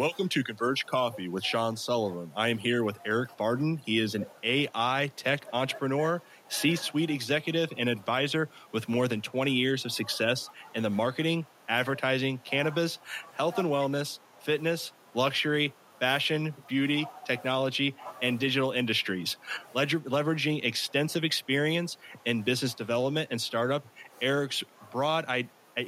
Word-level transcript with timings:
Welcome 0.00 0.30
to 0.30 0.42
Converge 0.42 0.86
Coffee 0.86 1.28
with 1.28 1.44
Sean 1.44 1.76
Sullivan. 1.76 2.32
I 2.34 2.48
am 2.48 2.56
here 2.56 2.84
with 2.84 2.98
Eric 3.04 3.36
Barden. 3.36 3.82
He 3.84 3.98
is 3.98 4.14
an 4.14 4.24
AI 4.42 5.10
tech 5.14 5.46
entrepreneur, 5.52 6.22
C 6.48 6.74
suite 6.74 7.10
executive, 7.10 7.70
and 7.76 7.86
advisor 7.86 8.48
with 8.72 8.88
more 8.88 9.08
than 9.08 9.20
20 9.20 9.52
years 9.52 9.84
of 9.84 9.92
success 9.92 10.48
in 10.74 10.82
the 10.82 10.88
marketing, 10.88 11.44
advertising, 11.68 12.38
cannabis, 12.44 12.98
health 13.34 13.58
and 13.58 13.68
wellness, 13.68 14.20
fitness, 14.40 14.92
luxury, 15.12 15.74
fashion, 15.98 16.54
beauty, 16.66 17.06
technology, 17.26 17.94
and 18.22 18.38
digital 18.38 18.72
industries. 18.72 19.36
leveraging 19.76 20.64
extensive 20.64 21.24
experience 21.24 21.98
in 22.24 22.40
business 22.40 22.72
development 22.72 23.28
and 23.30 23.38
startup, 23.38 23.86
Eric's 24.22 24.64
broad 24.90 25.26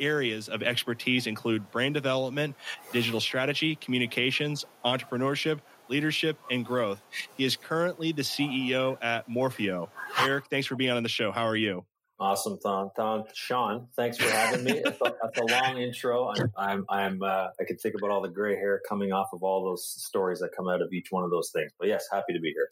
areas 0.00 0.48
of 0.48 0.62
expertise 0.62 1.26
include 1.26 1.70
brand 1.70 1.94
development, 1.94 2.56
digital 2.92 3.20
strategy, 3.20 3.76
communications, 3.76 4.64
entrepreneurship, 4.84 5.60
leadership, 5.88 6.38
and 6.50 6.64
growth. 6.64 7.02
He 7.36 7.44
is 7.44 7.56
currently 7.56 8.12
the 8.12 8.22
CEO 8.22 8.96
at 9.02 9.28
Morpheo. 9.28 9.88
Eric, 10.20 10.46
thanks 10.50 10.66
for 10.66 10.76
being 10.76 10.90
on 10.90 11.02
the 11.02 11.08
show. 11.08 11.32
How 11.32 11.46
are 11.46 11.56
you? 11.56 11.84
Awesome, 12.22 12.56
Tom. 12.62 12.90
Tom, 12.94 13.24
Sean, 13.34 13.88
thanks 13.96 14.16
for 14.16 14.30
having 14.30 14.62
me. 14.62 14.80
That's 14.84 15.00
a, 15.00 15.14
that's 15.20 15.38
a 15.38 15.44
long 15.44 15.78
intro. 15.78 16.28
I'm, 16.28 16.52
I'm, 16.56 16.84
I'm 16.88 17.22
uh, 17.22 17.48
I 17.60 17.64
can 17.66 17.76
think 17.78 17.96
about 17.98 18.10
all 18.10 18.22
the 18.22 18.28
gray 18.28 18.54
hair 18.54 18.80
coming 18.88 19.12
off 19.12 19.30
of 19.32 19.42
all 19.42 19.64
those 19.64 19.84
stories 19.84 20.38
that 20.38 20.50
come 20.56 20.68
out 20.68 20.80
of 20.80 20.92
each 20.92 21.08
one 21.10 21.24
of 21.24 21.30
those 21.30 21.50
things. 21.50 21.72
But 21.80 21.88
yes, 21.88 22.06
happy 22.12 22.32
to 22.32 22.38
be 22.38 22.52
here. 22.52 22.68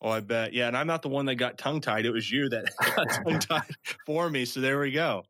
Oh, 0.00 0.10
I 0.10 0.20
bet. 0.20 0.52
Yeah. 0.52 0.68
And 0.68 0.76
I'm 0.76 0.86
not 0.86 1.02
the 1.02 1.08
one 1.08 1.26
that 1.26 1.34
got 1.36 1.58
tongue 1.58 1.80
tied. 1.80 2.06
It 2.06 2.12
was 2.12 2.30
you 2.30 2.48
that 2.50 2.66
got 2.96 3.08
tongue 3.24 3.38
tied 3.40 3.76
for 4.06 4.30
me. 4.30 4.44
So 4.44 4.60
there 4.60 4.78
we 4.78 4.92
go. 4.92 5.24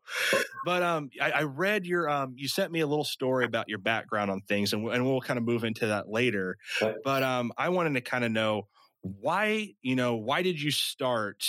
But 0.65 0.83
um, 0.83 1.11
I, 1.21 1.31
I, 1.31 1.43
read 1.45 1.87
your, 1.87 2.11
um, 2.11 2.35
you 2.37 2.49
sent 2.49 2.71
me 2.71 2.81
a 2.81 2.87
little 2.87 3.05
story 3.05 3.47
about 3.47 3.69
your 3.69 3.79
background 3.79 4.31
on 4.31 4.43
things, 4.43 4.75
and, 4.75 4.87
and 4.89 5.07
we'll 5.07 5.23
kind 5.23 5.39
of 5.39 5.45
move 5.45 5.65
into 5.65 5.87
that 5.87 6.09
later. 6.09 6.59
But 7.03 7.23
um, 7.23 7.53
I 7.57 7.71
wanted 7.71 7.95
to 7.95 8.03
kind 8.03 8.25
of 8.25 8.31
know 8.31 8.69
why, 9.01 9.75
you 9.81 9.97
know, 9.97 10.17
why 10.17 10.43
did 10.43 10.61
you 10.61 10.71
start 10.71 11.45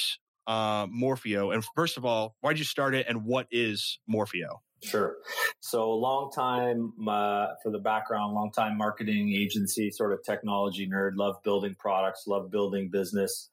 uh, 0.47 0.85
Morpheo? 0.87 1.53
And 1.53 1.63
first 1.75 1.97
of 1.97 2.05
all, 2.05 2.35
why 2.39 2.53
did 2.53 2.59
you 2.59 2.65
start 2.65 2.95
it 2.95 3.07
and 3.09 3.25
what 3.25 3.47
is 3.51 3.99
Morpheo? 4.09 4.59
Sure. 4.81 5.17
So, 5.59 5.91
long 5.91 6.31
time 6.31 6.94
uh, 7.08 7.47
for 7.61 7.72
the 7.72 7.80
background, 7.80 8.33
long 8.33 8.52
time 8.52 8.77
marketing 8.77 9.33
agency, 9.33 9.91
sort 9.91 10.13
of 10.13 10.23
technology 10.23 10.88
nerd, 10.88 11.11
love 11.16 11.36
building 11.44 11.75
products, 11.77 12.25
love 12.27 12.49
building 12.49 12.89
business. 12.89 13.49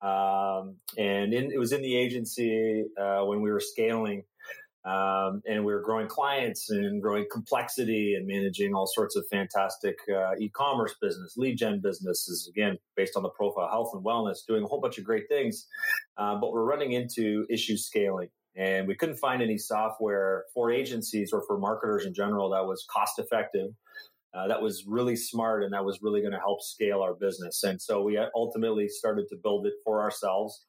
Um, 0.00 0.76
and 0.96 1.34
in, 1.34 1.50
it 1.50 1.58
was 1.58 1.72
in 1.72 1.82
the 1.82 1.96
agency 1.96 2.84
uh, 3.00 3.24
when 3.24 3.42
we 3.42 3.50
were 3.50 3.60
scaling 3.60 4.22
um, 4.84 5.42
and 5.46 5.64
we 5.64 5.72
were 5.72 5.82
growing 5.82 6.06
clients 6.06 6.70
and 6.70 7.02
growing 7.02 7.26
complexity 7.30 8.14
and 8.14 8.26
managing 8.26 8.74
all 8.74 8.86
sorts 8.86 9.16
of 9.16 9.26
fantastic 9.30 9.98
uh, 10.08 10.34
e-commerce 10.38 10.94
business, 11.00 11.36
lead 11.36 11.58
gen 11.58 11.80
businesses, 11.82 12.48
again, 12.48 12.78
based 12.96 13.16
on 13.16 13.22
the 13.22 13.28
profile, 13.28 13.68
health 13.68 13.90
and 13.92 14.04
wellness, 14.04 14.38
doing 14.46 14.62
a 14.62 14.66
whole 14.66 14.80
bunch 14.80 14.96
of 14.96 15.04
great 15.04 15.28
things. 15.28 15.66
Uh, 16.16 16.36
but 16.36 16.52
we're 16.52 16.64
running 16.64 16.92
into 16.92 17.44
issues 17.50 17.84
scaling 17.84 18.28
and 18.58 18.88
we 18.88 18.96
couldn't 18.96 19.16
find 19.16 19.40
any 19.40 19.56
software 19.56 20.44
for 20.52 20.70
agencies 20.70 21.32
or 21.32 21.42
for 21.46 21.58
marketers 21.58 22.04
in 22.04 22.12
general 22.12 22.50
that 22.50 22.66
was 22.66 22.84
cost 22.92 23.18
effective, 23.18 23.70
uh, 24.34 24.46
that 24.48 24.60
was 24.60 24.84
really 24.86 25.16
smart, 25.16 25.62
and 25.62 25.72
that 25.72 25.84
was 25.84 26.00
really 26.02 26.20
going 26.20 26.32
to 26.32 26.38
help 26.38 26.60
scale 26.60 27.00
our 27.00 27.14
business. 27.14 27.62
And 27.62 27.80
so 27.80 28.02
we 28.02 28.18
ultimately 28.34 28.88
started 28.88 29.26
to 29.30 29.36
build 29.36 29.66
it 29.66 29.72
for 29.84 30.02
ourselves 30.02 30.66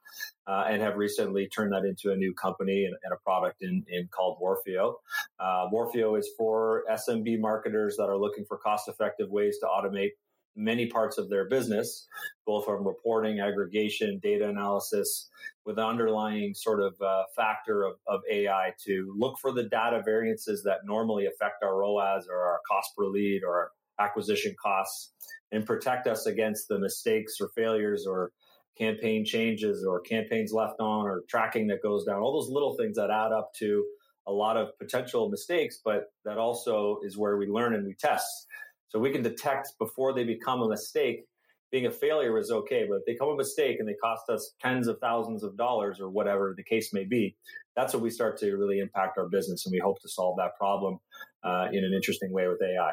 uh, 0.48 0.66
and 0.70 0.82
have 0.82 0.96
recently 0.96 1.48
turned 1.48 1.74
that 1.74 1.84
into 1.84 2.12
a 2.12 2.16
new 2.16 2.34
company 2.34 2.86
and, 2.86 2.96
and 3.04 3.12
a 3.12 3.18
product 3.18 3.62
in, 3.62 3.84
in 3.90 4.08
called 4.12 4.38
Morpheo. 4.42 4.94
Uh, 5.40 5.68
Morpheo 5.74 6.18
is 6.18 6.30
for 6.38 6.84
SMB 6.90 7.40
marketers 7.40 7.98
that 7.98 8.06
are 8.06 8.18
looking 8.18 8.46
for 8.46 8.58
cost 8.58 8.88
effective 8.88 9.30
ways 9.30 9.58
to 9.60 9.66
automate 9.66 10.12
many 10.56 10.88
parts 10.88 11.18
of 11.18 11.30
their 11.30 11.48
business, 11.48 12.08
both 12.46 12.66
from 12.66 12.86
reporting, 12.86 13.40
aggregation, 13.40 14.20
data 14.22 14.50
analysis, 14.50 15.30
with 15.66 15.78
the 15.78 15.86
underlying 15.86 16.54
sort 16.54 16.82
of 16.82 16.96
uh, 17.02 17.24
factor 17.36 17.84
of, 17.84 17.96
of 18.08 18.22
AI 18.32 18.74
to 18.86 19.14
look 19.18 19.38
for 19.40 19.52
the 19.52 19.64
data 19.64 20.02
variances 20.04 20.64
that 20.64 20.80
normally 20.86 21.26
affect 21.26 21.64
our 21.64 21.78
ROAS 21.78 22.28
or 22.30 22.38
our 22.38 22.60
cost 22.70 22.96
per 22.98 23.06
lead 23.06 23.42
or 23.44 23.72
acquisition 24.00 24.56
costs 24.62 25.12
and 25.52 25.66
protect 25.66 26.08
us 26.08 26.26
against 26.26 26.68
the 26.68 26.80
mistakes 26.80 27.36
or 27.42 27.50
failures 27.56 28.06
or 28.08 28.32
campaign 28.78 29.26
changes 29.26 29.86
or 29.86 30.00
campaigns 30.00 30.54
left 30.54 30.80
on 30.80 31.06
or 31.06 31.24
tracking 31.28 31.68
that 31.68 31.84
goes 31.84 32.06
down, 32.06 32.22
all 32.22 32.34
those 32.34 32.50
little 32.50 32.76
things 32.78 32.96
that 32.96 33.10
add 33.10 33.32
up 33.32 33.54
to 33.54 33.86
a 34.28 34.32
lot 34.32 34.58
of 34.58 34.78
potential 34.80 35.30
mistakes, 35.30 35.80
but 35.84 36.14
that 36.24 36.38
also 36.38 37.00
is 37.04 37.18
where 37.18 37.38
we 37.38 37.48
learn 37.48 37.74
and 37.74 37.86
we 37.86 37.94
test. 37.96 38.48
So 38.90 39.00
we 39.00 39.12
can 39.12 39.22
detect 39.22 39.74
before 39.80 40.14
they 40.14 40.24
become 40.24 40.62
a 40.62 40.68
mistake. 40.68 41.26
Being 41.72 41.86
a 41.86 41.92
failure 41.92 42.40
is 42.40 42.50
okay, 42.50 42.88
but 42.90 42.96
if 42.96 43.06
they 43.06 43.14
become 43.14 43.30
a 43.30 43.36
mistake 43.36 43.78
and 43.80 43.88
they 43.88 43.94
cost 43.94 44.24
us 44.30 44.56
tens 44.60 44.88
of 44.88 44.98
thousands 45.00 45.44
of 45.44 45.56
dollars 45.56 46.00
or 46.00 46.10
whatever 46.10 46.56
the 46.58 46.64
case 46.64 46.92
may 46.94 47.04
be, 47.04 47.36
that's 47.76 47.94
when 47.94 48.02
we 48.02 48.10
start 48.10 48.40
to 48.40 48.56
really 48.56 48.80
impact 48.80 49.20
our 49.20 49.30
business, 49.30 49.68
and 49.68 49.72
we 49.72 49.80
hope 49.80 50.02
to 50.02 50.10
solve 50.10 50.36
that 50.38 50.56
problem 50.58 51.00
uh, 51.44 51.68
in 51.72 51.84
an 51.84 51.94
interesting 51.94 52.34
way 52.34 52.48
with 52.48 52.60
AI. 52.64 52.92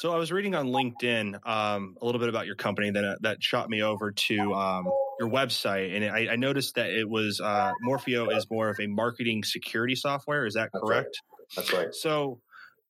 So 0.00 0.14
I 0.14 0.16
was 0.16 0.32
reading 0.32 0.54
on 0.54 0.68
LinkedIn 0.68 1.46
um, 1.46 1.98
a 2.00 2.06
little 2.06 2.18
bit 2.18 2.30
about 2.30 2.46
your 2.46 2.54
company 2.54 2.90
that 2.90 3.18
that 3.20 3.42
shot 3.42 3.68
me 3.68 3.82
over 3.82 4.12
to 4.12 4.54
um, 4.54 4.90
your 5.18 5.28
website, 5.28 5.94
and 5.94 6.02
I, 6.06 6.32
I, 6.32 6.36
noticed 6.36 6.76
that 6.76 6.88
it 6.88 7.06
was 7.06 7.38
uh, 7.38 7.72
Morpheo 7.86 8.34
is 8.34 8.46
more 8.50 8.70
of 8.70 8.80
a 8.80 8.86
marketing 8.86 9.44
security 9.44 9.94
software. 9.94 10.46
Is 10.46 10.54
that 10.54 10.70
correct? 10.72 11.20
That's 11.54 11.70
right. 11.70 11.78
That's 11.78 11.84
right. 11.86 11.94
So, 11.94 12.40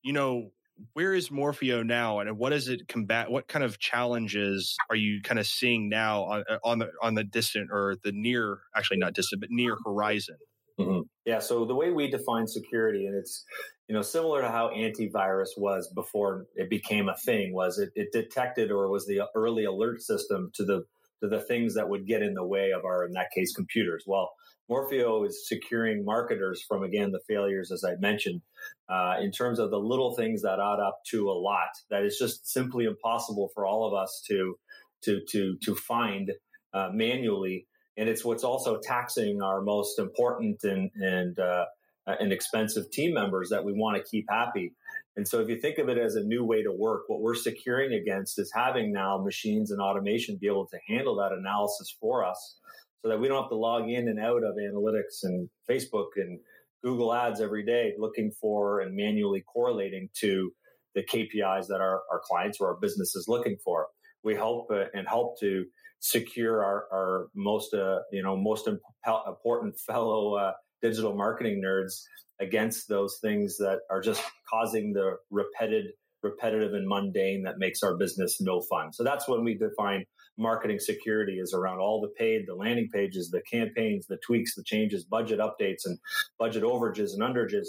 you 0.05 0.13
know, 0.13 0.53
where 0.93 1.15
is 1.15 1.29
Morpheo 1.29 1.85
now, 1.85 2.21
and 2.21 2.39
what 2.39 2.53
is 2.53 2.69
it 2.69 2.89
combat? 2.89 3.31
What 3.31 3.49
kind 3.49 3.65
of 3.65 3.79
challenges 3.79 4.77
are 4.89 4.97
you 4.97 5.21
kind 5.23 5.39
of 5.39 5.47
seeing 5.47 5.89
now 5.89 6.23
on, 6.25 6.45
uh, 6.49 6.59
on 6.65 6.79
the 6.79 6.91
on 7.03 7.15
the 7.15 7.25
distant 7.25 7.71
or 7.73 7.97
the 8.05 8.13
near, 8.13 8.61
actually 8.77 8.99
not 8.99 9.15
distant, 9.15 9.41
but 9.41 9.51
near 9.51 9.77
horizon? 9.85 10.37
Mm-hmm. 10.79 11.01
Yeah. 11.27 11.41
So 11.41 11.65
the 11.65 11.75
way 11.75 11.91
we 11.91 12.11
define 12.11 12.47
security, 12.47 13.07
and 13.07 13.17
it's 13.17 13.45
you 13.89 13.95
know 13.95 14.03
similar 14.03 14.41
to 14.43 14.49
how 14.49 14.71
antivirus 14.71 15.51
was 15.57 15.91
before 15.95 16.47
it 16.55 16.71
became 16.71 17.09
a 17.09 17.17
thing, 17.17 17.53
was 17.53 17.79
it, 17.79 17.91
it 17.95 18.13
detected 18.13 18.71
or 18.71 18.89
was 18.89 19.07
the 19.07 19.23
early 19.35 19.65
alert 19.65 20.03
system 20.03 20.51
to 20.55 20.65
the 20.65 20.85
to 21.23 21.29
the 21.29 21.41
things 21.41 21.75
that 21.75 21.89
would 21.89 22.07
get 22.07 22.23
in 22.23 22.35
the 22.35 22.47
way 22.47 22.71
of 22.71 22.85
our, 22.85 23.05
in 23.05 23.13
that 23.13 23.31
case, 23.35 23.53
computers. 23.55 24.05
Well, 24.07 24.33
Morpheo 24.71 25.27
is 25.27 25.49
securing 25.49 26.05
marketers 26.05 26.63
from, 26.63 26.85
again, 26.85 27.11
the 27.11 27.21
failures, 27.27 27.73
as 27.73 27.83
I 27.85 27.97
mentioned, 27.97 28.43
uh, 28.89 29.17
in 29.21 29.33
terms 29.33 29.59
of 29.59 29.71
the 29.71 29.79
little 29.79 30.15
things 30.15 30.43
that 30.43 30.61
add 30.61 30.81
up 30.81 31.01
to 31.11 31.29
a 31.29 31.33
lot 31.33 31.71
that 31.91 32.05
is 32.05 32.17
just 32.19 32.47
simply 32.47 32.85
impossible 32.85 33.51
for 33.53 33.67
all 33.67 33.87
of 33.87 33.95
us 33.95 34.23
to, 34.29 34.57
to, 35.03 35.21
to, 35.31 35.57
to 35.65 35.75
find 35.75 36.31
uh, 36.73 36.91
manually. 36.93 37.67
And 37.97 38.09
it's 38.09 38.25
what's 38.25 38.45
also 38.45 38.79
taxing 38.83 39.43
our 39.43 39.61
most 39.61 39.99
important 39.99 40.63
and, 40.63 40.91
and, 40.95 41.39
uh, 41.39 41.65
and 42.07 42.33
expensive 42.33 42.91
team 42.93 43.13
members 43.13 43.51
that 43.51 43.65
we 43.65 43.73
want 43.73 43.97
to 43.97 44.09
keep 44.09 44.27
happy. 44.31 44.73
And 45.17 45.27
so 45.27 45.41
if 45.41 45.49
you 45.49 45.61
think 45.61 45.79
of 45.79 45.89
it 45.89 45.99
as 45.99 46.15
a 46.15 46.23
new 46.23 46.45
way 46.45 46.63
to 46.63 46.73
work, 46.73 47.03
what 47.09 47.21
we're 47.21 47.35
securing 47.35 47.93
against 47.93 48.39
is 48.39 48.53
having 48.55 48.93
now 48.93 49.19
machines 49.19 49.73
and 49.73 49.81
automation 49.81 50.39
be 50.41 50.47
able 50.47 50.67
to 50.69 50.79
handle 50.87 51.17
that 51.17 51.33
analysis 51.33 51.95
for 52.01 52.25
us 52.25 52.60
so 53.03 53.09
that 53.09 53.21
we 53.21 53.29
don't 53.29 53.43
have 53.43 53.51
to 53.51 53.57
log 53.57 53.89
in 53.89 54.09
and 54.09 54.21
out 54.21 54.43
of 54.43 54.57
analytics 54.57 55.23
and 55.23 55.49
Facebook 55.69 56.09
and 56.17 56.39
Google 56.83 57.13
ads 57.13 57.41
every 57.41 57.65
day 57.65 57.95
looking 57.99 58.31
for 58.41 58.81
and 58.81 58.95
manually 58.95 59.43
correlating 59.43 60.09
to 60.21 60.53
the 60.95 61.03
KPIs 61.03 61.67
that 61.69 61.81
our, 61.81 62.03
our 62.11 62.21
clients 62.25 62.59
or 62.61 62.69
our 62.69 62.81
business 62.81 63.15
is 63.15 63.27
looking 63.29 63.57
for. 63.65 63.87
We 64.23 64.35
help 64.35 64.71
uh, 64.71 64.85
and 64.93 65.07
help 65.09 65.39
to 65.41 65.65
secure 66.01 66.65
our, 66.65 66.87
our 66.93 67.27
most, 67.35 67.75
uh, 67.75 68.01
you 68.11 68.23
know, 68.23 68.37
most 68.37 68.67
imp- 68.67 68.81
important 69.27 69.79
fellow 69.79 70.35
uh, 70.35 70.53
digital 70.83 71.15
marketing 71.15 71.63
nerds 71.65 72.03
against 72.41 72.89
those 72.89 73.19
things 73.21 73.59
that 73.59 73.81
are 73.91 74.01
just 74.01 74.23
causing 74.49 74.93
the 74.93 75.17
repetitive, 75.31 75.93
repetitive 76.23 76.75
and 76.75 76.87
mundane 76.87 77.43
that 77.45 77.59
makes 77.59 77.83
our 77.83 77.97
business 77.97 78.41
no 78.41 78.61
fun. 78.61 78.93
So 78.93 79.05
that's 79.05 79.29
when 79.29 79.45
we 79.45 79.55
define 79.55 80.05
marketing 80.39 80.79
security 80.79 81.39
is 81.39 81.53
around 81.55 81.79
all 81.79 82.01
the 82.01 82.09
paid, 82.09 82.47
the 82.47 82.55
landing 82.55 82.89
pages, 82.93 83.31
the 83.31 83.43
campaigns, 83.43 84.07
the 84.07 84.19
tweaks, 84.25 84.55
the 84.55 84.65
changes, 84.65 85.05
budget 85.05 85.39
updates 85.39 85.85
and 85.85 85.99
budget 86.39 86.63
overages 86.63 87.13
and 87.13 87.23
underages 87.23 87.67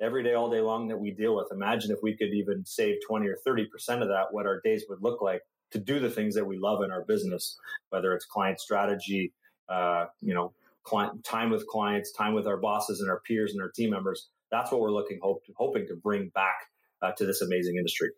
every 0.00 0.22
day, 0.22 0.34
all 0.34 0.50
day 0.50 0.60
long 0.60 0.88
that 0.88 0.98
we 0.98 1.10
deal 1.10 1.36
with. 1.36 1.48
Imagine 1.52 1.90
if 1.90 1.98
we 2.02 2.16
could 2.16 2.32
even 2.32 2.64
save 2.64 2.96
20 3.06 3.26
or 3.26 3.36
30% 3.46 3.66
of 4.02 4.08
that, 4.08 4.26
what 4.30 4.46
our 4.46 4.60
days 4.62 4.84
would 4.88 5.02
look 5.02 5.20
like 5.22 5.42
to 5.72 5.78
do 5.78 5.98
the 5.98 6.10
things 6.10 6.34
that 6.34 6.46
we 6.46 6.58
love 6.58 6.82
in 6.82 6.90
our 6.90 7.04
business, 7.04 7.58
whether 7.90 8.12
it's 8.14 8.24
client 8.24 8.60
strategy, 8.60 9.32
uh, 9.68 10.06
you 10.20 10.34
know, 10.34 10.52
client, 10.84 11.24
time 11.24 11.50
with 11.50 11.66
clients, 11.66 12.12
time 12.12 12.34
with 12.34 12.46
our 12.46 12.56
bosses 12.56 13.00
and 13.00 13.10
our 13.10 13.20
peers 13.20 13.52
and 13.52 13.62
our 13.62 13.70
team 13.70 13.90
members. 13.90 14.28
That's 14.50 14.70
what 14.70 14.80
we're 14.80 14.92
looking 14.92 15.18
hope, 15.22 15.42
hoping 15.56 15.86
to 15.88 15.96
bring 15.96 16.28
back 16.28 16.56
uh, 17.04 17.12
to 17.12 17.26
this 17.26 17.42
amazing 17.42 17.76
industry. 17.76 18.10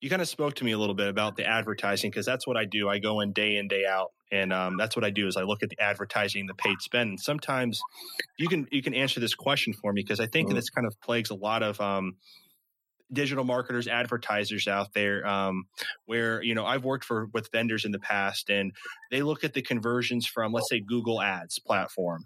You 0.00 0.08
kind 0.08 0.22
of 0.22 0.28
spoke 0.28 0.54
to 0.56 0.64
me 0.64 0.72
a 0.72 0.78
little 0.78 0.94
bit 0.94 1.08
about 1.08 1.36
the 1.36 1.44
advertising 1.44 2.10
because 2.10 2.26
that's 2.26 2.46
what 2.46 2.56
I 2.56 2.64
do. 2.64 2.88
I 2.88 2.98
go 2.98 3.20
in 3.20 3.32
day 3.32 3.56
in 3.56 3.66
day 3.66 3.84
out, 3.84 4.12
and 4.30 4.52
um, 4.52 4.76
that's 4.76 4.94
what 4.94 5.04
I 5.04 5.10
do 5.10 5.26
is 5.26 5.36
I 5.36 5.42
look 5.42 5.62
at 5.62 5.70
the 5.70 5.80
advertising, 5.80 6.46
the 6.46 6.54
paid 6.54 6.80
spend. 6.80 7.10
And 7.10 7.20
sometimes 7.20 7.80
you 8.38 8.48
can 8.48 8.68
you 8.70 8.82
can 8.82 8.94
answer 8.94 9.18
this 9.18 9.34
question 9.34 9.72
for 9.72 9.92
me 9.92 10.02
because 10.02 10.20
I 10.20 10.26
think 10.26 10.48
mm-hmm. 10.48 10.56
this 10.56 10.70
kind 10.70 10.86
of 10.86 10.94
plagues 11.00 11.30
a 11.30 11.34
lot 11.34 11.64
of 11.64 11.80
um, 11.80 12.16
digital 13.12 13.44
marketers, 13.44 13.88
advertisers 13.88 14.68
out 14.68 14.92
there, 14.94 15.26
um, 15.26 15.64
where 16.06 16.42
you 16.42 16.54
know 16.54 16.64
I've 16.64 16.84
worked 16.84 17.04
for 17.04 17.28
with 17.32 17.50
vendors 17.50 17.84
in 17.84 17.92
the 17.92 17.98
past, 17.98 18.50
and 18.50 18.72
they 19.10 19.22
look 19.22 19.44
at 19.44 19.54
the 19.54 19.62
conversions 19.62 20.26
from 20.26 20.52
let's 20.52 20.68
say 20.68 20.80
Google 20.80 21.20
Ads 21.20 21.58
platform, 21.58 22.24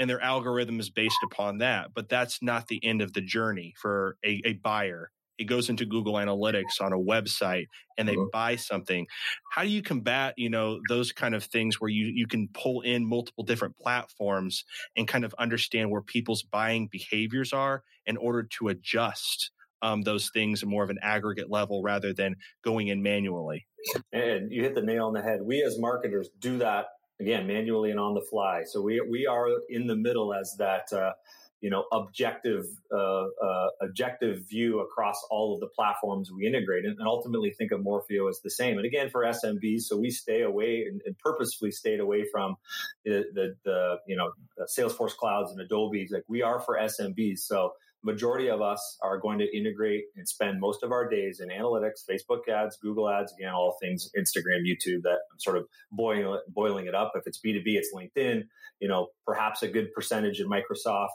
and 0.00 0.10
their 0.10 0.20
algorithm 0.20 0.80
is 0.80 0.90
based 0.90 1.18
upon 1.24 1.58
that. 1.58 1.90
But 1.94 2.08
that's 2.08 2.42
not 2.42 2.66
the 2.66 2.84
end 2.84 3.02
of 3.02 3.12
the 3.12 3.20
journey 3.20 3.74
for 3.80 4.16
a, 4.24 4.42
a 4.44 4.52
buyer 4.54 5.12
it 5.40 5.44
goes 5.44 5.70
into 5.70 5.86
Google 5.86 6.14
Analytics 6.14 6.82
on 6.82 6.92
a 6.92 6.98
website 6.98 7.68
and 7.96 8.06
they 8.06 8.14
mm-hmm. 8.14 8.28
buy 8.30 8.56
something. 8.56 9.06
How 9.50 9.62
do 9.62 9.70
you 9.70 9.80
combat, 9.80 10.34
you 10.36 10.50
know, 10.50 10.80
those 10.88 11.12
kind 11.12 11.34
of 11.34 11.42
things 11.42 11.80
where 11.80 11.88
you 11.88 12.12
you 12.14 12.26
can 12.26 12.48
pull 12.52 12.82
in 12.82 13.08
multiple 13.08 13.42
different 13.42 13.78
platforms 13.78 14.64
and 14.96 15.08
kind 15.08 15.24
of 15.24 15.34
understand 15.38 15.90
where 15.90 16.02
people's 16.02 16.42
buying 16.42 16.88
behaviors 16.92 17.54
are 17.54 17.82
in 18.04 18.18
order 18.18 18.42
to 18.58 18.68
adjust 18.68 19.50
um, 19.80 20.02
those 20.02 20.28
things 20.28 20.62
at 20.62 20.68
more 20.68 20.84
of 20.84 20.90
an 20.90 20.98
aggregate 21.00 21.50
level 21.50 21.82
rather 21.82 22.12
than 22.12 22.36
going 22.62 22.88
in 22.88 23.02
manually? 23.02 23.66
And 24.12 24.52
you 24.52 24.62
hit 24.62 24.74
the 24.74 24.82
nail 24.82 25.06
on 25.06 25.14
the 25.14 25.22
head. 25.22 25.40
We 25.42 25.62
as 25.62 25.78
marketers 25.78 26.28
do 26.38 26.58
that 26.58 26.88
again 27.20 27.46
manually 27.46 27.90
and 27.90 28.00
on 28.00 28.14
the 28.14 28.22
fly. 28.22 28.62
So 28.64 28.80
we 28.80 29.00
we 29.00 29.26
are 29.26 29.48
in 29.68 29.86
the 29.86 29.96
middle 29.96 30.34
as 30.34 30.56
that. 30.58 30.92
Uh, 30.92 31.12
you 31.60 31.68
know 31.68 31.84
objective 31.92 32.64
uh, 32.90 33.24
uh, 33.42 33.68
objective 33.82 34.48
view 34.48 34.80
across 34.80 35.16
all 35.30 35.54
of 35.54 35.60
the 35.60 35.66
platforms 35.66 36.30
we 36.32 36.46
integrate 36.46 36.84
and, 36.84 36.98
and, 36.98 37.06
ultimately 37.06 37.50
think 37.50 37.70
of 37.70 37.80
morpheo 37.80 38.30
as 38.30 38.40
the 38.42 38.50
same 38.50 38.78
and 38.78 38.86
again 38.86 39.10
for 39.10 39.24
smbs 39.24 39.82
so 39.82 39.96
we 39.96 40.10
stay 40.10 40.40
away 40.42 40.86
and, 40.88 41.02
and 41.04 41.18
purposefully 41.18 41.70
stayed 41.70 42.00
away 42.00 42.24
from 42.32 42.56
the, 43.04 43.26
the, 43.34 43.54
the 43.64 43.96
you 44.06 44.16
know 44.16 44.32
salesforce 44.74 45.14
clouds 45.14 45.52
and 45.52 45.60
adobe's 45.60 46.10
like 46.10 46.24
we 46.28 46.40
are 46.40 46.60
for 46.60 46.78
smbs 46.78 47.40
so 47.40 47.72
majority 48.02 48.48
of 48.48 48.62
us 48.62 48.96
are 49.02 49.18
going 49.18 49.38
to 49.38 49.56
integrate 49.56 50.04
and 50.16 50.28
spend 50.28 50.60
most 50.60 50.82
of 50.82 50.92
our 50.92 51.08
days 51.08 51.40
in 51.40 51.48
analytics, 51.48 52.04
Facebook 52.08 52.48
ads, 52.48 52.76
Google 52.78 53.08
ads, 53.08 53.32
again, 53.32 53.52
all 53.52 53.76
things 53.80 54.10
Instagram, 54.16 54.62
YouTube 54.66 55.02
that 55.02 55.18
I'm 55.32 55.38
sort 55.38 55.56
of 55.56 55.66
boiling, 55.92 56.40
boiling 56.48 56.86
it 56.86 56.94
up. 56.94 57.12
If 57.14 57.26
it's 57.26 57.40
B2B, 57.44 57.62
it's 57.66 57.90
LinkedIn, 57.94 58.44
you 58.80 58.88
know, 58.88 59.08
perhaps 59.26 59.62
a 59.62 59.68
good 59.68 59.92
percentage 59.92 60.40
in 60.40 60.48
Microsoft, 60.48 61.08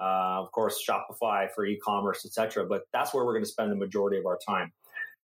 uh, 0.00 0.42
of 0.42 0.52
course, 0.52 0.82
Shopify 0.86 1.48
for 1.54 1.64
e-commerce, 1.64 2.24
etc. 2.26 2.66
But 2.66 2.82
that's 2.92 3.14
where 3.14 3.24
we're 3.24 3.32
going 3.32 3.44
to 3.44 3.50
spend 3.50 3.72
the 3.72 3.76
majority 3.76 4.18
of 4.18 4.26
our 4.26 4.38
time. 4.46 4.72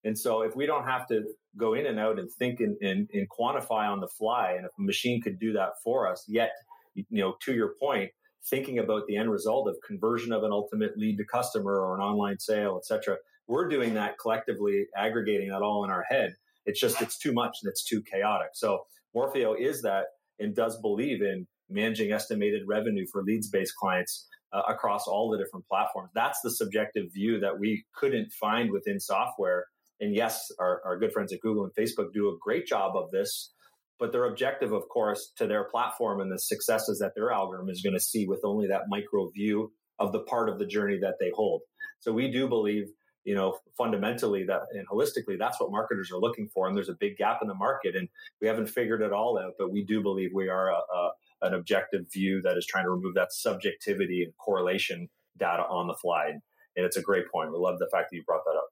And 0.05 0.19
so 0.19 0.43
if 0.43 0.57
we 0.57 0.67
don't 0.67 0.85
have 0.85 1.07
to 1.09 1.25
go 1.57 1.75
in 1.75 1.87
and 1.87 1.99
out 1.99 2.19
and 2.19 2.31
think 2.31 2.61
and, 2.61 2.77
and, 2.81 3.09
and 3.13 3.29
quantify 3.29 3.89
on 3.89 4.01
the 4.01 4.09
fly, 4.09 4.53
and 4.53 4.65
if 4.65 4.73
a 4.79 4.83
machine 4.83 5.21
could 5.21 5.39
do 5.39 5.53
that 5.55 5.73
for 5.83 6.09
us, 6.09 6.25
yet, 6.27 6.53
you 6.95 7.05
know, 7.11 7.35
to 7.43 7.53
your 7.53 7.75
point, 7.81 8.11
thinking 8.49 8.79
about 8.79 9.07
the 9.07 9.17
end 9.17 9.31
result 9.31 9.69
of 9.69 9.77
conversion 9.87 10.33
of 10.33 10.43
an 10.45 10.53
ultimate 10.53 10.97
lead 10.97 11.17
to 11.19 11.25
customer 11.25 11.81
or 11.81 11.95
an 11.95 12.01
online 12.01 12.39
sale, 12.39 12.79
et 12.79 12.87
cetera. 12.87 13.17
We're 13.47 13.69
doing 13.69 13.95
that 13.95 14.19
collectively, 14.19 14.87
aggregating 14.97 15.51
that 15.51 15.63
all 15.63 15.85
in 15.85 15.91
our 15.91 16.05
head. 16.09 16.35
It's 16.67 16.81
just, 16.81 17.03
it's 17.03 17.19
too 17.19 17.33
much 17.33 17.59
and 17.63 17.71
it's 17.71 17.85
too 17.85 18.03
chaotic. 18.03 18.51
So 18.55 18.85
Morpheo 19.15 19.59
is 19.59 19.83
that 19.83 20.05
and 20.39 20.55
does 20.55 20.81
believe 20.81 21.21
in 21.21 21.47
managing 21.69 22.13
estimated 22.13 22.63
revenue 22.67 23.07
for 23.13 23.23
leads 23.23 23.49
based 23.49 23.75
clients 23.77 24.27
uh, 24.53 24.63
across 24.69 25.07
all 25.07 25.31
the 25.31 25.39
different 25.39 25.67
platforms. 25.67 26.11
That's 26.15 26.41
the 26.43 26.51
subjective 26.51 27.13
view 27.13 27.41
that 27.41 27.59
we 27.59 27.85
couldn't 27.95 28.33
find 28.33 28.71
within 28.71 28.99
software. 29.01 29.67
And 30.01 30.15
yes, 30.15 30.51
our, 30.59 30.81
our 30.85 30.99
good 30.99 31.13
friends 31.13 31.33
at 31.33 31.41
Google 31.41 31.65
and 31.65 31.75
Facebook 31.75 32.13
do 32.13 32.29
a 32.29 32.39
great 32.41 32.67
job 32.67 32.97
of 32.97 33.11
this 33.11 33.53
but 34.01 34.13
their 34.13 34.25
objective, 34.25 34.73
of 34.73 34.89
course, 34.89 35.33
to 35.37 35.47
their 35.47 35.65
platform 35.65 36.21
and 36.21 36.33
the 36.33 36.39
successes 36.39 36.99
that 36.99 37.13
their 37.15 37.31
algorithm 37.31 37.69
is 37.69 37.83
going 37.83 37.95
to 37.95 38.01
see 38.01 38.27
with 38.27 38.41
only 38.45 38.67
that 38.67 38.89
micro 38.89 39.29
view 39.29 39.71
of 39.99 40.13
the 40.13 40.21
part 40.21 40.49
of 40.49 40.59
the 40.59 40.67
journey 40.67 40.99
that 40.99 41.17
they 41.21 41.31
hold. 41.35 41.61
So 42.01 42.11
we 42.11 42.31
do 42.31 42.49
believe, 42.49 42.87
you 43.25 43.35
know, 43.35 43.59
fundamentally 43.77 44.45
that 44.45 44.63
and 44.73 44.89
holistically, 44.89 45.39
that's 45.39 45.61
what 45.61 45.71
marketers 45.71 46.11
are 46.11 46.19
looking 46.19 46.49
for. 46.49 46.67
And 46.67 46.75
there's 46.75 46.89
a 46.89 46.97
big 46.99 47.19
gap 47.19 47.41
in 47.43 47.49
the 47.49 47.55
market, 47.55 47.95
and 47.95 48.09
we 48.41 48.49
haven't 48.49 48.69
figured 48.69 49.03
it 49.03 49.13
all 49.13 49.39
out. 49.39 49.53
But 49.59 49.71
we 49.71 49.85
do 49.85 50.03
believe 50.03 50.31
we 50.35 50.49
are 50.49 50.71
a, 50.71 50.79
a, 50.79 51.11
an 51.43 51.55
objective 51.55 52.07
view 52.11 52.41
that 52.43 52.57
is 52.57 52.67
trying 52.67 52.85
to 52.85 52.91
remove 52.91 53.15
that 53.15 53.33
subjectivity 53.33 54.23
and 54.25 54.33
correlation 54.39 55.11
data 55.39 55.65
on 55.69 55.87
the 55.87 55.95
fly. 55.95 56.33
And 56.77 56.87
it's 56.87 56.97
a 56.97 57.03
great 57.03 57.31
point. 57.31 57.53
We 57.53 57.59
love 57.59 57.79
the 57.79 57.89
fact 57.93 58.09
that 58.11 58.17
you 58.17 58.25
brought 58.25 58.45
that 58.47 58.57
up. 58.57 58.69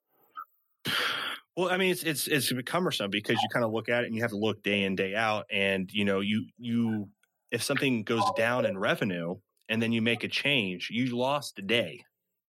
Well, 1.58 1.70
I 1.72 1.76
mean, 1.76 1.90
it's 1.90 2.04
it's 2.04 2.28
it's 2.28 2.52
cumbersome 2.66 3.10
because 3.10 3.36
you 3.42 3.48
kind 3.52 3.64
of 3.64 3.72
look 3.72 3.88
at 3.88 4.04
it 4.04 4.06
and 4.06 4.14
you 4.14 4.22
have 4.22 4.30
to 4.30 4.36
look 4.36 4.62
day 4.62 4.84
in 4.84 4.94
day 4.94 5.16
out, 5.16 5.46
and 5.50 5.90
you 5.92 6.04
know, 6.04 6.20
you 6.20 6.46
you 6.56 7.08
if 7.50 7.64
something 7.64 8.04
goes 8.04 8.22
down 8.36 8.64
in 8.64 8.78
revenue 8.78 9.34
and 9.68 9.82
then 9.82 9.90
you 9.90 10.00
make 10.00 10.22
a 10.22 10.28
change, 10.28 10.88
you 10.88 11.06
lost 11.16 11.58
a 11.58 11.62
day 11.62 12.04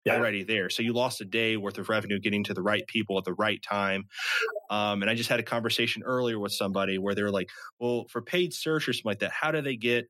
yeah. 0.04 0.18
already 0.18 0.44
there. 0.44 0.70
So 0.70 0.84
you 0.84 0.92
lost 0.92 1.22
a 1.22 1.26
day 1.26 1.56
worth 1.56 1.78
of 1.78 1.88
revenue 1.88 2.20
getting 2.20 2.44
to 2.44 2.54
the 2.54 2.62
right 2.62 2.86
people 2.86 3.18
at 3.18 3.24
the 3.24 3.34
right 3.36 3.64
time. 3.64 4.08
Um, 4.70 5.02
and 5.02 5.10
I 5.10 5.16
just 5.16 5.30
had 5.30 5.40
a 5.40 5.44
conversation 5.44 6.04
earlier 6.04 6.38
with 6.38 6.52
somebody 6.52 6.98
where 6.98 7.16
they 7.16 7.24
were 7.24 7.32
like, 7.32 7.48
"Well, 7.80 8.08
for 8.10 8.22
paid 8.22 8.54
search 8.54 8.90
or 8.90 8.94
something 8.94 9.10
like 9.10 9.20
that, 9.20 9.32
how 9.32 9.52
do 9.52 9.62
they 9.62 9.78
get?" 9.78 10.10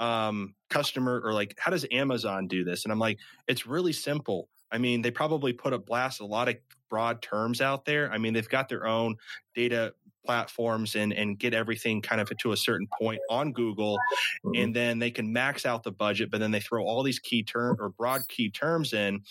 um 0.00 0.54
customer 0.70 1.20
or 1.24 1.32
like 1.32 1.56
how 1.58 1.72
does 1.72 1.84
amazon 1.90 2.46
do 2.46 2.62
this 2.62 2.84
and 2.84 2.92
i'm 2.92 3.00
like 3.00 3.18
it's 3.48 3.66
really 3.66 3.92
simple 3.92 4.48
I 4.70 4.78
mean, 4.78 5.02
they 5.02 5.10
probably 5.10 5.52
put 5.52 5.72
a 5.72 5.78
blast 5.78 6.20
a 6.20 6.26
lot 6.26 6.48
of 6.48 6.56
broad 6.88 7.22
terms 7.22 7.60
out 7.60 7.84
there. 7.84 8.10
I 8.12 8.18
mean, 8.18 8.34
they've 8.34 8.48
got 8.48 8.68
their 8.68 8.86
own 8.86 9.16
data 9.54 9.94
platforms 10.24 10.94
and 10.94 11.12
and 11.12 11.38
get 11.38 11.54
everything 11.54 12.02
kind 12.02 12.20
of 12.20 12.30
to 12.36 12.52
a 12.52 12.56
certain 12.56 12.86
point 13.00 13.20
on 13.30 13.52
Google, 13.52 13.98
mm-hmm. 14.44 14.62
and 14.62 14.76
then 14.76 14.98
they 14.98 15.10
can 15.10 15.32
max 15.32 15.64
out 15.64 15.82
the 15.82 15.92
budget. 15.92 16.30
But 16.30 16.40
then 16.40 16.50
they 16.50 16.60
throw 16.60 16.84
all 16.84 17.02
these 17.02 17.18
key 17.18 17.42
term 17.42 17.76
or 17.80 17.90
broad 17.90 18.22
key 18.28 18.50
terms 18.50 18.92
in. 18.92 19.22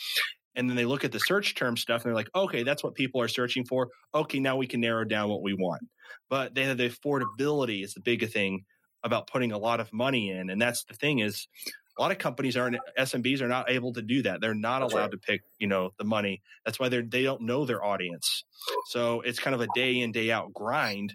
And 0.56 0.68
then 0.68 0.76
they 0.76 0.86
look 0.86 1.06
at 1.06 1.12
the 1.12 1.20
search 1.20 1.54
term 1.54 1.78
stuff 1.78 2.02
and 2.02 2.10
they're 2.10 2.16
like, 2.16 2.32
okay, 2.34 2.64
that's 2.64 2.84
what 2.84 2.96
people 2.96 3.22
are 3.22 3.28
searching 3.28 3.64
for. 3.64 3.90
Okay, 4.16 4.40
now 4.40 4.56
we 4.56 4.66
can 4.66 4.82
narrow 4.82 5.06
down 5.06 5.30
what 5.30 5.44
we 5.44 5.54
want. 5.54 5.84
But 6.32 6.56
they 6.56 6.64
have 6.64 6.78
the 6.78 6.90
affordability 6.90 7.84
is 7.84 7.94
the 7.94 8.02
big 8.02 8.28
thing 8.32 8.66
about 9.04 9.28
putting 9.28 9.52
a 9.52 9.58
lot 9.60 9.80
of 9.80 9.94
money 9.94 10.32
in. 10.32 10.50
And 10.50 10.60
that's 10.60 10.84
the 10.86 10.96
thing 10.96 11.20
is 11.20 11.48
a 11.98 12.02
lot 12.02 12.12
of 12.12 12.18
companies 12.18 12.56
aren't 12.56 12.78
SMBs 12.98 13.42
are 13.42 13.48
not 13.48 13.70
able 13.70 13.94
to 13.94 14.02
do 14.02 14.22
that. 14.24 14.42
They're 14.42 14.54
not 14.54 14.82
That's 14.82 14.94
allowed 14.94 15.02
right. 15.04 15.12
to 15.12 15.18
pick, 15.18 15.42
you 15.60 15.68
know, 15.68 15.92
the 15.98 16.04
money. 16.04 16.42
That's 16.66 16.80
why 16.80 16.90
they're 16.90 17.02
they 17.02 17.24
don't 17.24 17.42
know 17.42 17.66
their 17.66 17.84
audience. 17.84 18.44
So 18.88 19.22
it's 19.22 19.40
kind 19.40 19.56
of 19.56 19.62
a 19.62 19.68
day 19.74 20.00
in 20.00 20.12
day 20.12 20.32
out 20.32 20.54
grind. 20.54 21.14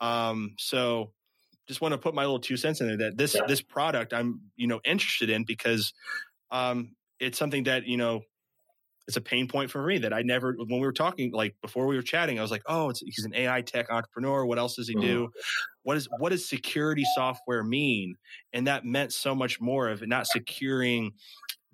Um, 0.00 0.54
so 0.58 1.12
just 1.68 1.80
want 1.80 1.92
to 1.92 1.98
put 1.98 2.14
my 2.14 2.22
little 2.22 2.40
two 2.40 2.56
cents 2.56 2.80
in 2.80 2.88
there 2.88 2.96
that 2.98 3.16
this 3.16 3.34
yeah. 3.34 3.42
this 3.46 3.60
product 3.60 4.12
I'm 4.12 4.40
you 4.56 4.66
know 4.66 4.80
interested 4.84 5.30
in 5.30 5.44
because 5.44 5.92
um, 6.50 6.94
it's 7.20 7.38
something 7.38 7.64
that 7.64 7.86
you 7.86 7.96
know 7.96 8.22
it's 9.06 9.16
a 9.16 9.20
pain 9.20 9.46
point 9.46 9.70
for 9.70 9.86
me 9.86 9.98
that 9.98 10.12
I 10.12 10.22
never 10.22 10.52
when 10.52 10.80
we 10.80 10.86
were 10.86 10.92
talking 10.92 11.32
like 11.32 11.54
before 11.62 11.86
we 11.86 11.96
were 11.96 12.02
chatting 12.02 12.38
I 12.38 12.42
was 12.42 12.50
like 12.50 12.62
oh 12.66 12.92
he's 12.98 13.24
an 13.24 13.34
AI 13.34 13.62
tech 13.62 13.90
entrepreneur 13.90 14.44
what 14.44 14.58
else 14.58 14.76
does 14.76 14.88
he 14.88 14.94
do 14.94 15.24
mm-hmm. 15.24 15.40
what 15.82 15.96
is 15.96 16.08
what 16.18 16.30
does 16.30 16.48
security 16.48 17.04
software 17.14 17.62
mean 17.62 18.16
and 18.52 18.66
that 18.66 18.84
meant 18.84 19.12
so 19.12 19.34
much 19.34 19.60
more 19.60 19.88
of 19.88 20.06
not 20.06 20.26
securing 20.26 21.12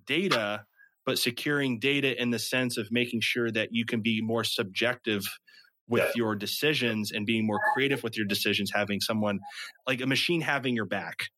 data 0.06 0.64
but 1.04 1.18
securing 1.18 1.78
data 1.78 2.20
in 2.20 2.30
the 2.30 2.38
sense 2.38 2.76
of 2.76 2.92
making 2.92 3.20
sure 3.20 3.50
that 3.50 3.70
you 3.72 3.84
can 3.84 4.00
be 4.00 4.20
more 4.20 4.44
subjective 4.44 5.24
with 5.88 6.02
yeah. 6.02 6.12
your 6.14 6.36
decisions 6.36 7.10
and 7.12 7.26
being 7.26 7.46
more 7.46 7.60
creative 7.74 8.02
with 8.02 8.16
your 8.16 8.26
decisions 8.26 8.70
having 8.72 9.00
someone 9.00 9.40
like 9.86 10.00
a 10.00 10.06
machine 10.06 10.40
having 10.40 10.74
your 10.74 10.86
back 10.86 11.28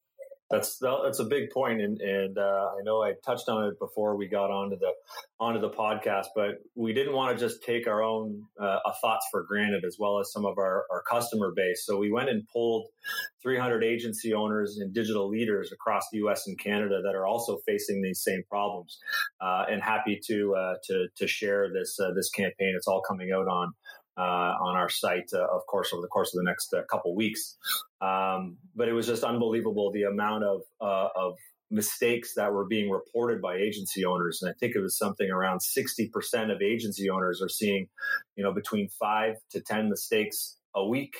that's 0.51 0.79
that's 0.79 1.21
a 1.21 1.25
big 1.25 1.51
point, 1.51 1.81
and 1.81 2.01
and 2.01 2.37
uh, 2.37 2.71
I 2.79 2.83
know 2.85 3.03
I 3.03 3.15
touched 3.25 3.49
on 3.49 3.65
it 3.65 3.79
before 3.79 4.17
we 4.17 4.29
got 4.29 4.51
onto 4.51 4.77
the 4.77 4.93
onto 5.41 5.61
the 5.61 5.71
podcast, 5.71 6.27
but 6.37 6.57
we 6.75 6.93
didn't 6.93 7.15
want 7.15 7.37
to 7.37 7.43
just 7.43 7.63
take 7.63 7.87
our 7.87 8.03
own 8.03 8.45
uh, 8.61 8.79
thoughts 9.01 9.27
for 9.31 9.43
granted, 9.43 9.85
as 9.85 9.97
well 9.99 10.21
as 10.21 10.31
some 10.33 10.45
of 10.45 10.59
our, 10.59 10.85
our 10.91 11.03
customer 11.11 11.53
base. 11.57 11.85
So 11.87 11.99
we 11.99 12.13
went 12.13 12.29
and 12.29 12.47
polled 12.49 12.89
300 13.43 13.83
agency 13.83 14.35
owners 14.35 14.79
and 14.79 14.93
digital 14.93 15.29
leaders 15.29 15.73
across 15.73 16.05
the 16.13 16.19
U.S. 16.19 16.47
and 16.47 16.59
Canada 16.59 17.01
that 17.03 17.15
are 17.15 17.27
also 17.27 17.59
facing 17.67 18.03
these 18.03 18.23
same 18.23 18.43
problems, 18.49 18.99
uh, 19.41 19.65
and 19.71 19.83
happy 19.83 20.21
to 20.27 20.55
uh, 20.55 20.75
to 20.85 21.07
to 21.17 21.27
share 21.27 21.73
this 21.73 21.99
uh, 21.99 22.13
this 22.15 22.29
campaign. 22.31 22.75
It's 22.77 22.87
all 22.87 23.01
coming 23.01 23.33
out 23.33 23.49
on 23.49 23.73
uh, 24.16 24.21
on 24.61 24.76
our 24.76 24.88
site, 24.88 25.30
uh, 25.33 25.47
of 25.52 25.66
course, 25.66 25.92
over 25.92 26.02
the 26.02 26.09
course 26.09 26.35
of 26.35 26.38
the 26.38 26.44
next 26.44 26.73
uh, 26.73 26.83
couple 26.90 27.14
weeks. 27.14 27.56
Um, 28.00 28.59
but 28.75 28.88
it 28.88 28.92
was 28.92 29.06
just 29.06 29.25
unbelievable 29.25 29.90
the 29.92 30.04
amount 30.04 30.44
of 30.44 30.62
uh, 30.80 31.09
of 31.16 31.37
mistakes 31.71 32.35
that 32.35 32.52
were 32.52 32.66
being 32.66 32.90
reported 32.90 33.40
by 33.40 33.56
agency 33.56 34.04
owners, 34.04 34.40
and 34.42 34.50
I 34.50 34.54
think 34.61 34.76
it 34.76 34.80
was 34.80 34.97
something 34.97 35.30
around 35.30 35.61
sixty 35.61 36.09
percent 36.09 36.50
of 36.50 36.62
agency 36.62 37.11
owners 37.11 37.42
are 37.42 37.49
seeing, 37.49 37.88
you 38.37 38.44
know, 38.44 38.52
between 38.52 38.88
five 38.88 39.37
to 39.50 39.61
ten 39.61 39.88
mistakes 39.88 40.59
a 40.75 40.87
week 40.87 41.14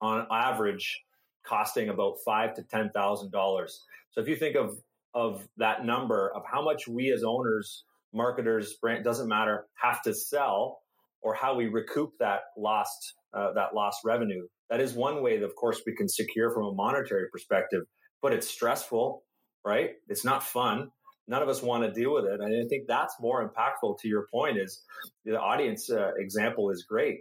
on 0.00 0.26
average, 0.30 1.02
costing 1.44 1.88
about 1.88 2.16
five 2.24 2.54
to 2.54 2.62
ten 2.62 2.90
thousand 2.90 3.32
dollars. 3.32 3.82
So 4.12 4.20
if 4.20 4.28
you 4.28 4.36
think 4.36 4.56
of 4.56 4.78
of 5.14 5.48
that 5.56 5.84
number 5.84 6.30
of 6.36 6.42
how 6.50 6.62
much 6.62 6.86
we 6.86 7.10
as 7.12 7.24
owners, 7.24 7.84
marketers, 8.12 8.74
brand 8.74 9.02
doesn't 9.02 9.28
matter, 9.28 9.66
have 9.74 10.02
to 10.02 10.14
sell 10.14 10.82
or 11.22 11.34
how 11.34 11.54
we 11.54 11.66
recoup 11.66 12.10
that 12.18 12.40
lost 12.56 13.14
uh, 13.34 13.52
that 13.54 13.74
lost 13.74 13.98
revenue. 14.04 14.46
That 14.70 14.80
is 14.80 14.94
one 14.94 15.22
way 15.22 15.38
that, 15.38 15.44
of 15.44 15.54
course, 15.56 15.82
we 15.86 15.94
can 15.94 16.08
secure 16.08 16.50
from 16.52 16.64
a 16.64 16.72
monetary 16.72 17.26
perspective, 17.30 17.82
but 18.22 18.32
it's 18.32 18.48
stressful, 18.48 19.22
right? 19.64 19.90
It's 20.08 20.24
not 20.24 20.42
fun. 20.42 20.90
none 21.30 21.42
of 21.42 21.48
us 21.48 21.62
want 21.62 21.84
to 21.84 21.92
deal 21.92 22.12
with 22.12 22.24
it. 22.24 22.40
And 22.40 22.42
I 22.42 22.68
think 22.68 22.86
that's 22.88 23.14
more 23.20 23.48
impactful 23.48 24.00
to 24.00 24.08
your 24.08 24.26
point 24.32 24.58
is 24.58 24.82
the 25.24 25.38
audience 25.40 25.90
uh, 25.90 26.10
example 26.18 26.70
is 26.70 26.84
great. 26.88 27.20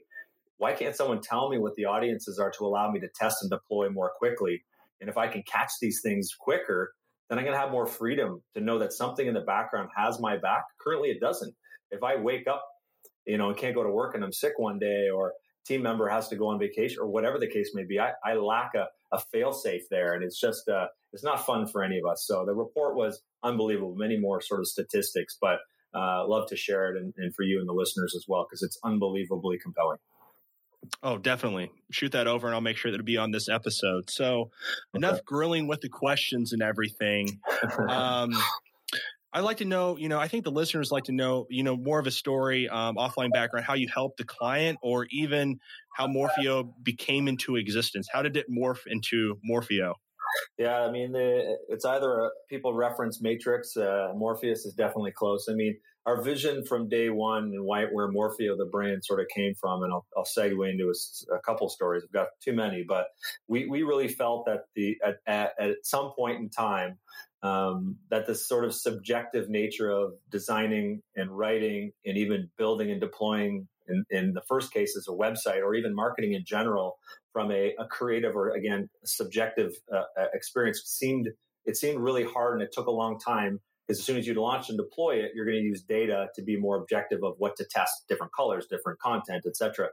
Why 0.58 0.74
can't 0.74 0.96
someone 0.96 1.22
tell 1.22 1.50
me 1.50 1.58
what 1.60 1.76
the 1.76 1.86
audiences 1.86 2.40
are 2.40 2.52
to 2.52 2.66
allow 2.66 2.92
me 2.92 3.00
to 3.00 3.08
test 3.16 3.38
and 3.42 3.52
deploy 3.52 3.90
more 3.90 4.12
quickly? 4.18 4.64
And 5.00 5.10
if 5.10 5.18
I 5.18 5.28
can 5.28 5.44
catch 5.44 5.72
these 5.80 6.02
things 6.04 6.36
quicker, 6.38 6.94
then 7.30 7.38
I'm 7.38 7.46
going 7.46 7.56
to 7.56 7.62
have 7.62 7.72
more 7.72 7.86
freedom 7.86 8.42
to 8.56 8.62
know 8.62 8.80
that 8.80 8.92
something 8.92 9.26
in 9.26 9.36
the 9.36 9.42
background 9.42 9.90
has 9.96 10.20
my 10.20 10.38
back. 10.38 10.64
Currently, 10.84 11.10
it 11.10 11.22
doesn't. 11.22 11.54
If 11.92 12.04
I 12.04 12.16
wake 12.18 12.48
up, 12.48 12.66
you 13.30 13.38
know, 13.38 13.50
and 13.50 13.58
can't 13.58 13.76
go 13.76 13.84
to 13.84 13.92
work 13.92 14.16
and 14.16 14.24
I'm 14.24 14.34
sick 14.34 14.54
one 14.58 14.80
day, 14.80 15.10
or 15.14 15.34
team 15.66 15.84
member 15.84 16.08
has 16.10 16.28
to 16.30 16.36
go 16.36 16.48
on 16.48 16.60
vacation, 16.60 16.98
or 17.00 17.08
whatever 17.08 17.38
the 17.38 17.48
case 17.48 17.72
may 17.74 17.84
be, 17.84 18.00
I, 18.00 18.12
I 18.26 18.34
lack 18.34 18.72
a, 18.76 18.88
a 19.12 19.20
fail 19.32 19.54
safe 19.54 19.84
there, 19.92 20.14
and 20.14 20.24
it's 20.24 20.40
just 20.40 20.68
uh, 20.68 20.88
it's 21.14 21.24
not 21.24 21.46
fun 21.46 21.68
for 21.68 21.84
any 21.84 22.00
of 22.00 22.06
us. 22.10 22.26
So 22.26 22.44
the 22.46 22.54
report 22.54 22.96
was 22.96 23.22
unbelievable. 23.44 23.96
Many 23.96 24.18
more 24.18 24.42
sort 24.42 24.60
of 24.60 24.68
statistics, 24.68 25.38
but 25.40 25.60
uh, 25.94 26.28
love 26.28 26.48
to 26.50 26.56
share 26.56 26.96
it 26.96 27.02
and, 27.02 27.14
and 27.18 27.34
for 27.34 27.44
you 27.44 27.60
and 27.60 27.70
the 27.70 27.74
listeners 27.74 28.14
as 28.16 28.26
well 28.28 28.46
because 28.48 28.64
it's 28.64 28.78
unbelievably 28.84 29.60
compelling. 29.60 29.98
Oh, 31.04 31.18
definitely. 31.18 31.72
Shoot 31.92 32.14
that 32.14 32.28
over 32.28 32.48
and 32.48 32.56
I'll 32.56 32.62
make 32.62 32.78
sure 32.78 32.92
that 32.92 32.96
it'll 32.96 33.06
be 33.06 33.18
on 33.18 33.32
this 33.32 33.50
episode. 33.50 34.10
So, 34.10 34.42
okay. 34.42 34.50
enough 34.96 35.26
grilling 35.26 35.68
with 35.68 35.82
the 35.82 35.90
questions 35.90 36.54
and 36.54 36.62
everything. 36.62 37.40
Um, 37.90 38.32
I'd 39.32 39.42
like 39.42 39.58
to 39.58 39.66
know, 39.66 39.98
you 39.98 40.10
know, 40.10 40.20
I 40.20 40.28
think 40.28 40.44
the 40.44 40.52
listeners 40.52 40.92
like 40.92 41.04
to 41.06 41.12
know, 41.12 41.46
you 41.50 41.64
know, 41.64 41.78
more 41.78 42.00
of 42.00 42.08
a 42.08 42.12
story, 42.12 42.68
um, 42.68 42.96
offline 42.96 43.32
background, 43.32 43.66
how 43.66 43.76
you 43.76 43.88
helped 43.94 44.18
the 44.18 44.24
client 44.24 44.80
or 44.82 45.06
even 45.12 45.60
how 45.96 46.08
Morpheo 46.08 46.72
became 46.82 47.28
into 47.28 47.56
existence. 47.56 48.08
How 48.12 48.24
did 48.24 48.36
it 48.38 48.48
morph 48.50 48.88
into 48.88 49.38
Morpheo? 49.48 49.94
Yeah, 50.58 50.82
I 50.82 50.92
mean, 50.92 51.12
the, 51.12 51.58
it's 51.70 51.86
either 51.86 52.12
a, 52.12 52.30
people 52.50 52.74
reference 52.74 53.22
Matrix. 53.22 53.78
Uh, 53.78 54.10
Morpheus 54.16 54.66
is 54.66 54.74
definitely 54.74 55.12
close. 55.12 55.48
I 55.50 55.54
mean, 55.54 55.78
our 56.06 56.24
vision 56.24 56.66
from 56.66 56.90
day 56.90 57.10
one 57.10 57.44
and 57.44 57.64
why, 57.64 57.86
where 57.86 58.12
Morpheo, 58.12 58.58
the 58.58 58.68
brand, 58.72 59.04
sort 59.06 59.20
of 59.20 59.28
came 59.34 59.54
from, 59.60 59.84
and 59.84 59.94
I'll, 59.94 60.06
I'll 60.18 60.26
segue 60.26 60.70
into 60.70 60.88
a, 60.88 61.36
a, 61.36 61.40
couple 61.42 61.70
stories. 61.70 62.04
I've 62.04 62.12
got 62.12 62.28
too 62.44 62.54
many, 62.54 62.84
but 62.88 63.08
we, 63.48 63.68
we 63.68 63.84
really 63.84 64.08
felt 64.08 64.46
that 64.46 64.62
the 64.76 64.98
at, 65.06 65.18
at, 65.28 65.52
at 65.60 65.76
some 65.84 66.12
point 66.18 66.40
in 66.40 66.50
time 66.50 66.98
um, 67.42 67.98
that 68.10 68.28
this 68.28 68.48
sort 68.48 68.66
of 68.66 68.74
subjective 68.74 69.50
nature 69.50 69.90
of 69.90 70.14
designing 70.30 71.02
and 71.16 71.32
writing 71.32 71.92
and 72.06 72.18
even 72.18 72.50
building 72.58 72.92
and 72.92 73.00
deploying 73.00 73.68
in, 73.88 74.06
in 74.10 74.34
the 74.34 74.42
first 74.48 74.74
case 74.74 74.96
as 74.98 75.08
a 75.08 75.12
website 75.12 75.64
or 75.64 75.74
even 75.76 75.96
marketing 75.96 76.34
in 76.34 76.44
general 76.46 76.98
from 77.32 77.52
a, 77.52 77.74
a 77.80 77.86
creative 77.86 78.36
or 78.36 78.50
again 78.52 78.90
subjective 79.06 79.72
uh, 79.94 80.04
uh, 80.20 80.26
experience 80.34 80.82
seemed 80.86 81.30
it 81.66 81.78
seemed 81.78 82.00
really 82.00 82.24
hard 82.24 82.54
and 82.56 82.64
it 82.64 82.72
took 82.72 82.88
a 82.88 82.92
long 82.92 83.20
time 83.20 83.60
as 83.90 84.04
soon 84.04 84.18
as 84.18 84.28
you 84.28 84.34
launch 84.34 84.70
and 84.70 84.78
deploy 84.78 85.16
it 85.16 85.32
you're 85.34 85.46
going 85.46 85.58
to 85.58 85.64
use 85.64 85.82
data 85.82 86.28
to 86.36 86.42
be 86.42 86.58
more 86.58 86.78
objective 86.78 87.24
of 87.24 87.36
what 87.38 87.56
to 87.56 87.66
test 87.70 88.06
different 88.08 88.32
colors 88.34 88.66
different 88.70 89.00
content 89.00 89.46
etc 89.46 89.90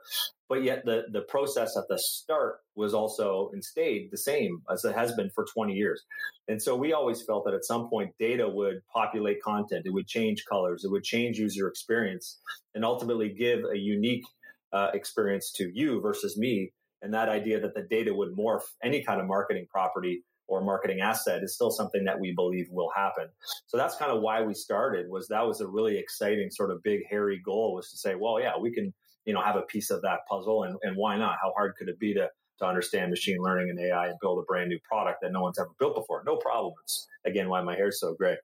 but 0.49 0.63
yet 0.63 0.85
the 0.85 1.05
the 1.11 1.23
process 1.23 1.77
at 1.77 1.85
the 1.89 1.99
start 1.99 2.61
was 2.75 2.95
also 2.95 3.51
and 3.53 3.65
stayed 3.65 4.11
the 4.11 4.19
same 4.19 4.63
as 4.71 4.85
it 4.85 4.95
has 4.95 5.13
been 5.13 5.31
for 5.31 5.45
20 5.45 5.73
years. 5.73 6.05
And 6.49 6.63
so 6.63 6.77
we 6.77 6.93
always 6.93 7.23
felt 7.23 7.45
that 7.47 7.55
at 7.55 7.65
some 7.65 7.89
point 7.89 8.13
data 8.19 8.49
would 8.49 8.83
populate 8.93 9.43
content 9.43 9.87
it 9.87 9.93
would 9.93 10.07
change 10.07 10.45
colors 10.49 10.85
it 10.85 10.91
would 10.91 11.05
change 11.05 11.39
user 11.39 11.69
experience 11.69 12.39
and 12.75 12.85
ultimately 12.85 13.31
give 13.31 13.61
a 13.73 13.77
unique 13.77 14.25
uh, 14.73 14.91
experience 14.95 15.53
to 15.53 15.71
you 15.73 16.01
versus 16.01 16.37
me. 16.37 16.73
And 17.03 17.15
that 17.15 17.29
idea 17.29 17.61
that 17.61 17.75
the 17.75 17.83
data 17.83 18.13
would 18.15 18.37
morph 18.37 18.65
any 18.83 19.03
kind 19.03 19.21
of 19.21 19.27
marketing 19.27 19.67
property 19.71 20.23
or 20.49 20.63
marketing 20.63 21.01
asset 21.01 21.43
is 21.43 21.55
still 21.55 21.71
something 21.71 22.05
that 22.05 22.19
we 22.21 22.33
believe 22.33 22.69
will 22.71 22.91
happen. 22.95 23.29
So 23.67 23.77
that's 23.77 23.97
kind 23.97 24.13
of 24.13 24.23
why 24.23 24.43
we 24.43 24.55
started 24.55 25.07
was 25.09 25.29
that 25.29 25.47
was 25.47 25.61
a 25.61 25.67
really 25.67 25.99
exciting 25.99 26.51
sort 26.51 26.71
of 26.71 26.83
big 26.83 27.01
hairy 27.09 27.41
goal 27.45 27.75
was 27.75 27.91
to 27.91 27.97
say, 27.97 28.15
well, 28.15 28.41
yeah, 28.41 28.53
we 28.59 28.73
can, 28.73 28.93
you 29.25 29.35
know, 29.35 29.43
have 29.43 29.57
a 29.57 29.63
piece 29.63 29.91
of 29.91 30.03
that 30.03 30.21
puzzle 30.29 30.65
and, 30.65 30.77
and 30.83 30.97
why 30.97 31.17
not? 31.17 31.37
How 31.43 31.53
hard 31.57 31.75
could 31.77 31.89
it 31.89 31.99
be 31.99 32.15
to 32.15 32.31
to 32.59 32.67
understand 32.67 33.11
machine 33.11 33.39
learning 33.41 33.71
and 33.71 33.79
AI 33.79 34.09
and 34.09 34.19
build 34.21 34.39
a 34.39 34.43
brand 34.43 34.69
new 34.69 34.79
product 34.89 35.21
that 35.23 35.33
no 35.33 35.43
one's 35.43 35.59
ever 35.59 35.71
built 35.79 35.95
before. 35.95 36.23
No 36.25 36.37
problem. 36.37 36.75
It's 36.85 37.07
again 37.25 37.49
why 37.49 37.61
my 37.63 37.75
hair's 37.75 38.01
so 38.01 38.15
gray. 38.15 38.37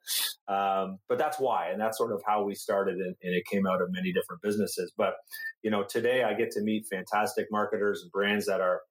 Um, 0.49 0.99
but 1.09 1.18
that's 1.18 1.38
why, 1.38 1.71
and 1.71 1.80
that's 1.80 1.97
sort 1.97 2.12
of 2.12 2.23
how 2.26 2.44
we 2.44 2.54
started, 2.54 2.97
and, 2.97 3.14
and, 3.23 3.35
it 3.35 3.44
came 3.47 3.66
out 3.66 3.80
of 3.80 3.90
many 3.90 4.12
different 4.12 4.42
businesses. 4.42 4.92
But 4.97 5.14
you 5.62 5.71
know, 5.71 5.85
today 5.85 6.25
I 6.25 6.35
get 6.35 6.50
to 6.52 6.61
meet 6.61 6.87
fantastic 6.87 7.47
marketers 7.50 8.02
and 8.02 8.12
brands 8.12 8.47
that 8.47 8.61
are 8.61 8.82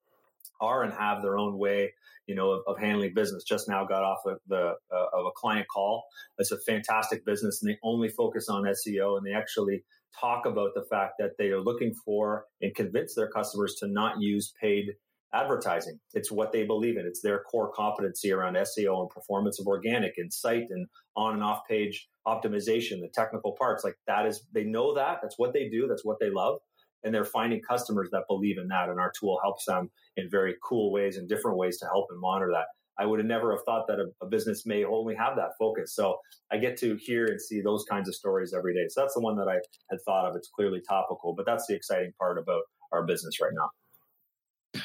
are 0.61 0.83
and 0.83 0.93
have 0.93 1.21
their 1.21 1.37
own 1.37 1.57
way 1.57 1.91
you 2.27 2.35
know, 2.35 2.51
of, 2.51 2.61
of, 2.67 2.79
handling 2.79 3.13
business. 3.13 3.43
Just 3.43 3.67
now 3.67 3.85
got 3.85 4.03
off 4.03 4.19
of 4.25 4.37
the 4.47 4.73
uh, 4.93 5.05
of 5.13 5.25
a 5.25 5.31
client 5.35 5.67
call. 5.67 6.05
It's 6.37 6.51
a 6.51 6.59
fantastic 6.59 7.25
business, 7.25 7.61
and 7.61 7.71
they 7.71 7.77
only 7.83 8.07
focus 8.07 8.47
on 8.47 8.63
SEO, 8.63 9.17
and 9.17 9.25
they 9.25 9.33
actually 9.33 9.83
talk 10.17 10.45
about 10.45 10.69
the 10.75 10.83
fact 10.89 11.15
that 11.19 11.31
they 11.37 11.49
are 11.49 11.59
looking 11.59 11.93
for 12.05 12.45
and 12.61 12.73
convince 12.75 13.15
their 13.15 13.29
customers 13.29 13.75
to 13.79 13.87
not 13.87 14.21
use 14.21 14.53
paid 14.61 14.93
advertising. 15.33 15.99
It's 16.13 16.31
what 16.31 16.51
they 16.51 16.65
believe 16.65 16.97
in. 16.97 17.05
It's 17.05 17.21
their 17.21 17.41
core 17.43 17.71
competency 17.73 18.31
around 18.31 18.55
SEO 18.55 19.01
and 19.01 19.09
performance 19.09 19.59
of 19.59 19.67
organic 19.67 20.13
and 20.17 20.31
site 20.31 20.67
and 20.69 20.87
on 21.15 21.35
and 21.35 21.43
off 21.43 21.61
page 21.69 22.07
optimization, 22.27 22.99
the 22.99 23.09
technical 23.13 23.55
parts. 23.57 23.83
Like 23.83 23.95
that 24.07 24.25
is, 24.25 24.45
they 24.53 24.63
know 24.63 24.93
that. 24.95 25.19
That's 25.21 25.37
what 25.37 25.53
they 25.53 25.69
do. 25.69 25.87
That's 25.87 26.05
what 26.05 26.17
they 26.19 26.29
love. 26.29 26.59
And 27.03 27.13
they're 27.13 27.25
finding 27.25 27.61
customers 27.61 28.09
that 28.11 28.23
believe 28.27 28.57
in 28.57 28.67
that. 28.67 28.89
And 28.89 28.99
our 28.99 29.11
tool 29.19 29.39
helps 29.41 29.65
them 29.65 29.89
in 30.17 30.29
very 30.29 30.55
cool 30.63 30.91
ways 30.91 31.17
and 31.17 31.27
different 31.27 31.57
ways 31.57 31.77
to 31.79 31.85
help 31.85 32.07
and 32.09 32.19
monitor 32.19 32.51
that. 32.53 32.65
I 32.99 33.05
would 33.05 33.19
have 33.19 33.27
never 33.27 33.51
have 33.51 33.63
thought 33.65 33.87
that 33.87 33.99
a, 33.99 34.07
a 34.23 34.27
business 34.27 34.65
may 34.65 34.83
only 34.83 35.15
have 35.15 35.35
that 35.37 35.51
focus. 35.57 35.95
So 35.95 36.17
I 36.51 36.57
get 36.57 36.77
to 36.79 36.95
hear 36.97 37.25
and 37.25 37.41
see 37.41 37.61
those 37.61 37.83
kinds 37.89 38.07
of 38.07 38.15
stories 38.15 38.53
every 38.55 38.73
day. 38.73 38.85
So 38.89 39.01
that's 39.01 39.15
the 39.15 39.21
one 39.21 39.37
that 39.37 39.47
I 39.47 39.55
had 39.89 39.99
thought 40.05 40.29
of. 40.29 40.35
It's 40.35 40.49
clearly 40.49 40.81
topical, 40.87 41.33
but 41.33 41.45
that's 41.45 41.65
the 41.67 41.75
exciting 41.75 42.11
part 42.19 42.37
about 42.37 42.63
our 42.91 43.03
business 43.03 43.39
right 43.41 43.53
now. 43.53 44.81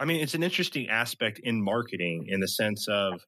I 0.00 0.06
mean, 0.06 0.22
it's 0.22 0.32
an 0.32 0.42
interesting 0.42 0.88
aspect 0.88 1.40
in 1.40 1.62
marketing 1.62 2.24
in 2.28 2.40
the 2.40 2.48
sense 2.48 2.88
of, 2.88 3.20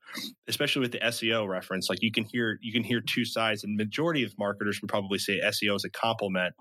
especially 0.49 0.81
with 0.81 0.93
the 0.93 1.01
SEO 1.01 1.47
reference, 1.47 1.91
like 1.91 1.99
you 2.01 2.11
can 2.11 2.25
hear 2.25 2.59
you 2.63 2.73
can 2.73 2.83
hear 2.83 3.03
two 3.03 3.27
sides, 3.27 3.63
and 3.63 3.77
majority 3.77 4.25
of 4.25 4.33
marketers 4.39 4.81
would 4.81 4.89
probably 4.89 5.19
say 5.19 5.39
SEO 5.45 5.77
is 5.77 5.85
a 5.85 5.91
complement, 5.91 6.55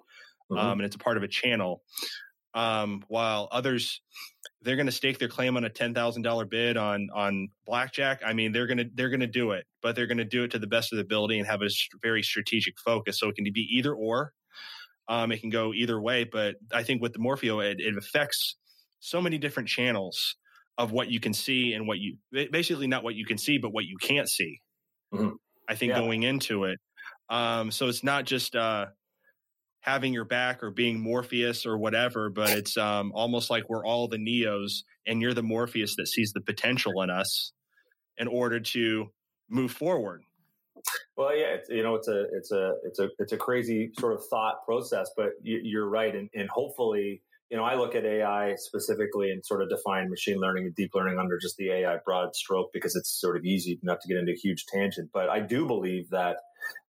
mm-hmm. 0.51 0.57
um, 0.57 0.79
and 0.79 0.85
it's 0.85 0.95
a 0.95 0.99
part 0.99 1.17
of 1.17 1.23
a 1.23 1.27
channel, 1.27 1.81
um, 2.53 3.03
while 3.07 3.47
others 3.51 4.01
they're 4.61 4.75
going 4.75 4.87
to 4.87 4.91
stake 4.91 5.17
their 5.17 5.27
claim 5.27 5.57
on 5.57 5.63
a 5.63 5.69
ten 5.69 5.93
thousand 5.93 6.21
dollar 6.21 6.45
bid 6.45 6.77
on 6.77 7.09
on 7.13 7.49
blackjack. 7.65 8.21
I 8.25 8.33
mean, 8.33 8.51
they're 8.51 8.67
gonna 8.67 8.85
they're 8.93 9.09
gonna 9.09 9.27
do 9.27 9.51
it, 9.51 9.65
but 9.81 9.95
they're 9.95 10.07
going 10.07 10.17
to 10.17 10.25
do 10.25 10.43
it 10.43 10.51
to 10.51 10.59
the 10.59 10.67
best 10.67 10.91
of 10.91 10.97
the 10.97 11.03
ability 11.03 11.39
and 11.39 11.47
have 11.47 11.61
a 11.61 11.69
very 12.01 12.23
strategic 12.23 12.75
focus. 12.79 13.19
So 13.19 13.29
it 13.29 13.35
can 13.35 13.45
be 13.53 13.67
either 13.77 13.93
or. 13.93 14.33
Um, 15.07 15.31
it 15.31 15.41
can 15.41 15.49
go 15.49 15.73
either 15.73 15.99
way, 15.99 16.23
but 16.23 16.55
I 16.71 16.83
think 16.83 17.01
with 17.01 17.11
the 17.11 17.19
Morpheo, 17.19 17.61
it, 17.61 17.81
it 17.81 17.97
affects 17.97 18.55
so 18.99 19.21
many 19.21 19.37
different 19.37 19.67
channels 19.67 20.37
of 20.77 20.91
what 20.91 21.09
you 21.09 21.19
can 21.19 21.33
see 21.33 21.73
and 21.73 21.85
what 21.87 21.97
you 21.97 22.17
basically 22.31 22.87
not 22.87 23.03
what 23.03 23.15
you 23.15 23.25
can 23.25 23.37
see, 23.37 23.57
but 23.57 23.73
what 23.73 23.85
you 23.85 23.97
can't 23.97 24.29
see. 24.29 24.61
Mm-hmm. 25.13 25.31
I 25.67 25.75
think 25.75 25.91
yeah. 25.91 25.99
going 25.99 26.23
into 26.23 26.65
it. 26.65 26.79
Um, 27.29 27.71
so 27.71 27.87
it's 27.87 28.03
not 28.03 28.25
just 28.25 28.55
uh, 28.55 28.87
having 29.81 30.13
your 30.13 30.25
back 30.25 30.63
or 30.63 30.69
being 30.69 30.99
Morpheus 30.99 31.65
or 31.65 31.77
whatever, 31.77 32.29
but 32.29 32.51
it's 32.51 32.77
um, 32.77 33.11
almost 33.13 33.49
like 33.49 33.67
we're 33.67 33.85
all 33.85 34.07
the 34.07 34.17
Neos 34.17 34.83
and 35.05 35.21
you're 35.21 35.33
the 35.33 35.43
Morpheus 35.43 35.95
that 35.97 36.07
sees 36.07 36.33
the 36.33 36.41
potential 36.41 37.01
in 37.01 37.09
us 37.09 37.51
in 38.17 38.27
order 38.27 38.59
to 38.59 39.11
move 39.49 39.71
forward. 39.71 40.23
Well, 41.17 41.35
yeah, 41.35 41.55
it's, 41.55 41.69
you 41.69 41.83
know, 41.83 41.95
it's 41.95 42.07
a, 42.07 42.25
it's 42.31 42.51
a, 42.51 42.73
it's 42.85 42.99
a, 42.99 43.09
it's 43.19 43.31
a 43.33 43.37
crazy 43.37 43.91
sort 43.99 44.13
of 44.13 44.23
thought 44.29 44.63
process, 44.65 45.09
but 45.17 45.31
you, 45.41 45.79
are 45.79 45.89
right. 45.89 46.15
And, 46.15 46.29
and 46.35 46.47
hopefully, 46.49 47.21
you 47.49 47.57
know, 47.57 47.63
I 47.63 47.75
look 47.75 47.95
at 47.95 48.05
AI 48.05 48.55
specifically 48.55 49.31
and 49.31 49.45
sort 49.45 49.61
of 49.61 49.69
define 49.69 50.09
machine 50.09 50.39
learning 50.39 50.65
and 50.65 50.75
deep 50.75 50.91
learning 50.93 51.19
under 51.19 51.37
just 51.39 51.57
the 51.57 51.71
AI 51.71 51.97
broad 52.05 52.35
stroke 52.35 52.71
because 52.71 52.95
it's 52.95 53.09
sort 53.19 53.35
of 53.35 53.45
easy 53.45 53.79
not 53.83 53.99
to 54.01 54.07
get 54.07 54.17
into 54.17 54.31
a 54.31 54.35
huge 54.35 54.65
tangent. 54.67 55.09
But 55.11 55.29
I 55.29 55.41
do 55.41 55.65
believe 55.65 56.09
that 56.11 56.37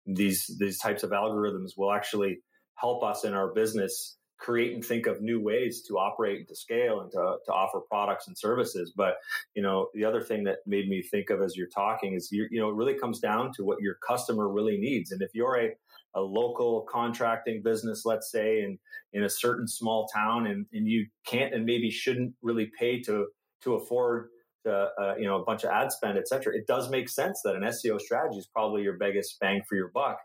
these 0.07 0.55
these 0.59 0.79
types 0.79 1.03
of 1.03 1.11
algorithms 1.11 1.71
will 1.77 1.93
actually 1.93 2.41
help 2.81 3.03
us 3.03 3.25
in 3.25 3.35
our 3.35 3.53
business 3.53 4.17
create 4.39 4.75
and 4.75 4.83
think 4.83 5.07
of 5.07 5.21
new 5.21 5.39
ways 5.39 5.83
to 5.83 5.99
operate 5.99 6.39
and 6.39 6.49
to 6.49 6.57
scale 6.57 7.01
and 7.01 7.11
to, 7.13 7.37
to 7.45 7.53
offer 7.53 7.81
products 7.91 8.27
and 8.27 8.39
services. 8.39 8.93
But, 8.97 9.17
you 9.55 9.63
know, 9.63 9.89
the 9.93 10.05
other 10.05 10.23
thing 10.23 10.45
that 10.45 10.59
made 10.67 10.89
me 10.89 11.03
think 11.03 11.29
of 11.29 11.43
as 11.43 11.57
you're 11.57 11.69
talking 11.69 12.15
is, 12.15 12.31
you, 12.33 12.49
you 12.51 12.59
know, 12.59 12.71
it 12.71 12.75
really 12.75 12.99
comes 12.99 13.21
down 13.21 13.53
to 13.57 13.65
what 13.65 13.83
your 13.83 13.97
customer 14.07 14.49
really 14.49 14.79
needs. 14.79 15.13
And 15.13 15.21
if 15.23 15.31
you're 15.35 15.61
a 15.61 15.71
a 16.15 16.21
local 16.21 16.87
contracting 16.91 17.63
business, 17.63 18.05
let's 18.05 18.31
say, 18.31 18.63
in, 18.63 18.79
in 19.13 19.23
a 19.23 19.29
certain 19.29 19.69
small 19.69 20.09
town, 20.09 20.47
and, 20.47 20.67
and 20.73 20.89
you 20.89 21.07
can't 21.25 21.55
and 21.55 21.65
maybe 21.65 21.91
shouldn't 21.91 22.35
really 22.43 22.71
pay 22.79 23.01
to 23.03 23.27
to 23.63 23.75
afford 23.75 24.29
to, 24.65 24.89
uh, 25.01 25.15
you 25.19 25.27
know 25.27 25.41
a 25.41 25.45
bunch 25.45 25.65
of 25.65 25.71
ad 25.71 25.93
spend, 25.93 26.19
et 26.19 26.27
cetera. 26.27 26.55
It 26.57 26.67
does 26.67 26.91
make 26.91 27.09
sense 27.09 27.41
that 27.45 27.55
an 27.55 27.63
SEO 27.63 28.01
strategy 28.01 28.39
is 28.39 28.47
probably 28.47 28.83
your 28.83 28.97
biggest 28.99 29.39
bang 29.41 29.63
for 29.69 29.77
your 29.77 29.91
buck, 29.95 30.19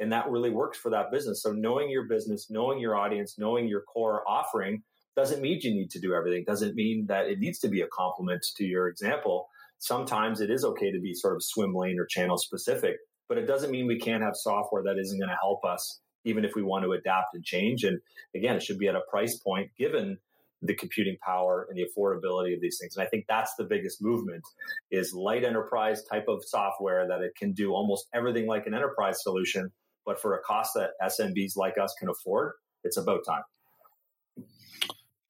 and 0.00 0.12
that 0.12 0.28
really 0.30 0.50
works 0.50 0.78
for 0.78 0.90
that 0.90 1.10
business. 1.12 1.42
So 1.42 1.52
knowing 1.52 1.90
your 1.90 2.08
business, 2.08 2.48
knowing 2.50 2.80
your 2.80 2.96
audience, 2.96 3.36
knowing 3.38 3.68
your 3.68 3.82
core 3.82 4.22
offering 4.26 4.82
doesn't 5.16 5.42
mean 5.42 5.60
you 5.62 5.74
need 5.74 5.90
to 5.90 6.00
do 6.00 6.14
everything. 6.14 6.44
Doesn't 6.46 6.74
mean 6.74 7.06
that 7.08 7.26
it 7.26 7.38
needs 7.38 7.58
to 7.60 7.68
be 7.68 7.82
a 7.82 7.86
complement 7.92 8.42
to 8.56 8.64
your 8.64 8.88
example. 8.88 9.48
Sometimes 9.78 10.40
it 10.40 10.50
is 10.50 10.64
okay 10.64 10.90
to 10.90 11.00
be 11.00 11.14
sort 11.14 11.36
of 11.36 11.42
swim 11.42 11.74
lane 11.74 11.98
or 11.98 12.06
channel 12.06 12.38
specific 12.38 12.96
but 13.30 13.38
it 13.38 13.46
doesn't 13.46 13.70
mean 13.70 13.86
we 13.86 14.00
can't 14.00 14.24
have 14.24 14.34
software 14.34 14.82
that 14.82 14.98
isn't 14.98 15.18
going 15.18 15.30
to 15.30 15.38
help 15.40 15.64
us, 15.64 16.00
even 16.24 16.44
if 16.44 16.56
we 16.56 16.64
want 16.64 16.84
to 16.84 16.92
adapt 16.92 17.32
and 17.32 17.44
change. 17.44 17.84
And 17.84 18.00
again, 18.34 18.56
it 18.56 18.62
should 18.62 18.76
be 18.76 18.88
at 18.88 18.96
a 18.96 19.02
price 19.08 19.38
point 19.38 19.70
given 19.78 20.18
the 20.62 20.74
computing 20.74 21.16
power 21.24 21.64
and 21.70 21.78
the 21.78 21.84
affordability 21.84 22.54
of 22.54 22.60
these 22.60 22.76
things. 22.78 22.96
And 22.96 23.06
I 23.06 23.08
think 23.08 23.26
that's 23.28 23.54
the 23.56 23.64
biggest 23.64 24.02
movement 24.02 24.42
is 24.90 25.14
light 25.14 25.44
enterprise 25.44 26.02
type 26.10 26.26
of 26.28 26.42
software 26.44 27.06
that 27.06 27.22
it 27.22 27.36
can 27.36 27.52
do 27.52 27.72
almost 27.72 28.08
everything 28.12 28.48
like 28.48 28.66
an 28.66 28.74
enterprise 28.74 29.22
solution, 29.22 29.70
but 30.04 30.20
for 30.20 30.36
a 30.36 30.42
cost 30.42 30.72
that 30.74 30.90
SMBs 31.02 31.56
like 31.56 31.78
us 31.78 31.94
can 31.98 32.08
afford, 32.08 32.52
it's 32.84 32.96
about 32.96 33.20
time. 33.26 33.42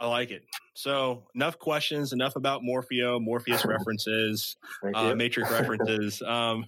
I 0.00 0.06
like 0.06 0.30
it. 0.30 0.44
So 0.74 1.24
enough 1.34 1.58
questions, 1.58 2.14
enough 2.14 2.34
about 2.34 2.62
Morpheo, 2.62 3.20
Morpheus 3.20 3.64
references, 3.66 4.56
uh, 4.94 5.14
Matrix 5.14 5.50
references. 5.52 6.22
Um, 6.22 6.66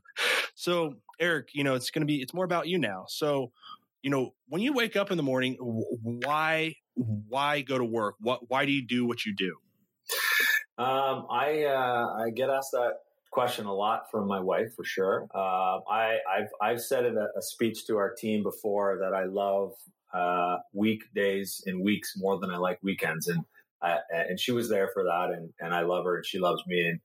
so 0.54 0.96
Eric, 1.18 1.48
you 1.54 1.64
know, 1.64 1.74
it's 1.74 1.90
going 1.90 2.02
to 2.02 2.06
be, 2.06 2.20
it's 2.20 2.34
more 2.34 2.44
about 2.44 2.68
you 2.68 2.78
now. 2.78 3.06
So, 3.08 3.52
you 4.02 4.10
know, 4.10 4.34
when 4.48 4.60
you 4.60 4.74
wake 4.74 4.96
up 4.96 5.10
in 5.10 5.16
the 5.16 5.22
morning, 5.22 5.56
why, 5.60 6.74
why 6.94 7.62
go 7.62 7.78
to 7.78 7.84
work? 7.84 8.16
What, 8.20 8.50
why 8.50 8.66
do 8.66 8.72
you 8.72 8.86
do 8.86 9.06
what 9.06 9.24
you 9.24 9.34
do? 9.34 9.56
Um, 10.76 11.26
I, 11.30 11.64
uh, 11.64 12.24
I 12.24 12.30
get 12.30 12.50
asked 12.50 12.72
that 12.72 12.96
question 13.32 13.66
a 13.66 13.74
lot 13.74 14.10
from 14.10 14.28
my 14.28 14.38
wife 14.38 14.74
for 14.76 14.84
sure. 14.84 15.26
Uh, 15.34 15.80
I, 15.90 16.18
I've, 16.30 16.48
I've 16.60 16.80
said 16.80 17.06
in 17.06 17.16
a, 17.16 17.26
a 17.36 17.42
speech 17.42 17.86
to 17.86 17.96
our 17.96 18.14
team 18.14 18.42
before 18.42 18.98
that 19.00 19.14
I 19.14 19.24
love 19.24 19.72
uh, 20.14 20.58
weekdays 20.72 21.64
and 21.66 21.82
weeks 21.82 22.12
more 22.16 22.38
than 22.38 22.50
I 22.50 22.58
like 22.58 22.78
weekends. 22.82 23.28
And 23.28 23.44
I, 23.82 23.98
and 24.12 24.38
she 24.38 24.52
was 24.52 24.68
there 24.68 24.90
for 24.94 25.02
that, 25.04 25.30
and 25.30 25.50
and 25.58 25.74
I 25.74 25.80
love 25.80 26.04
her, 26.04 26.16
and 26.16 26.26
she 26.26 26.38
loves 26.38 26.62
me. 26.66 26.86
And 26.86 27.00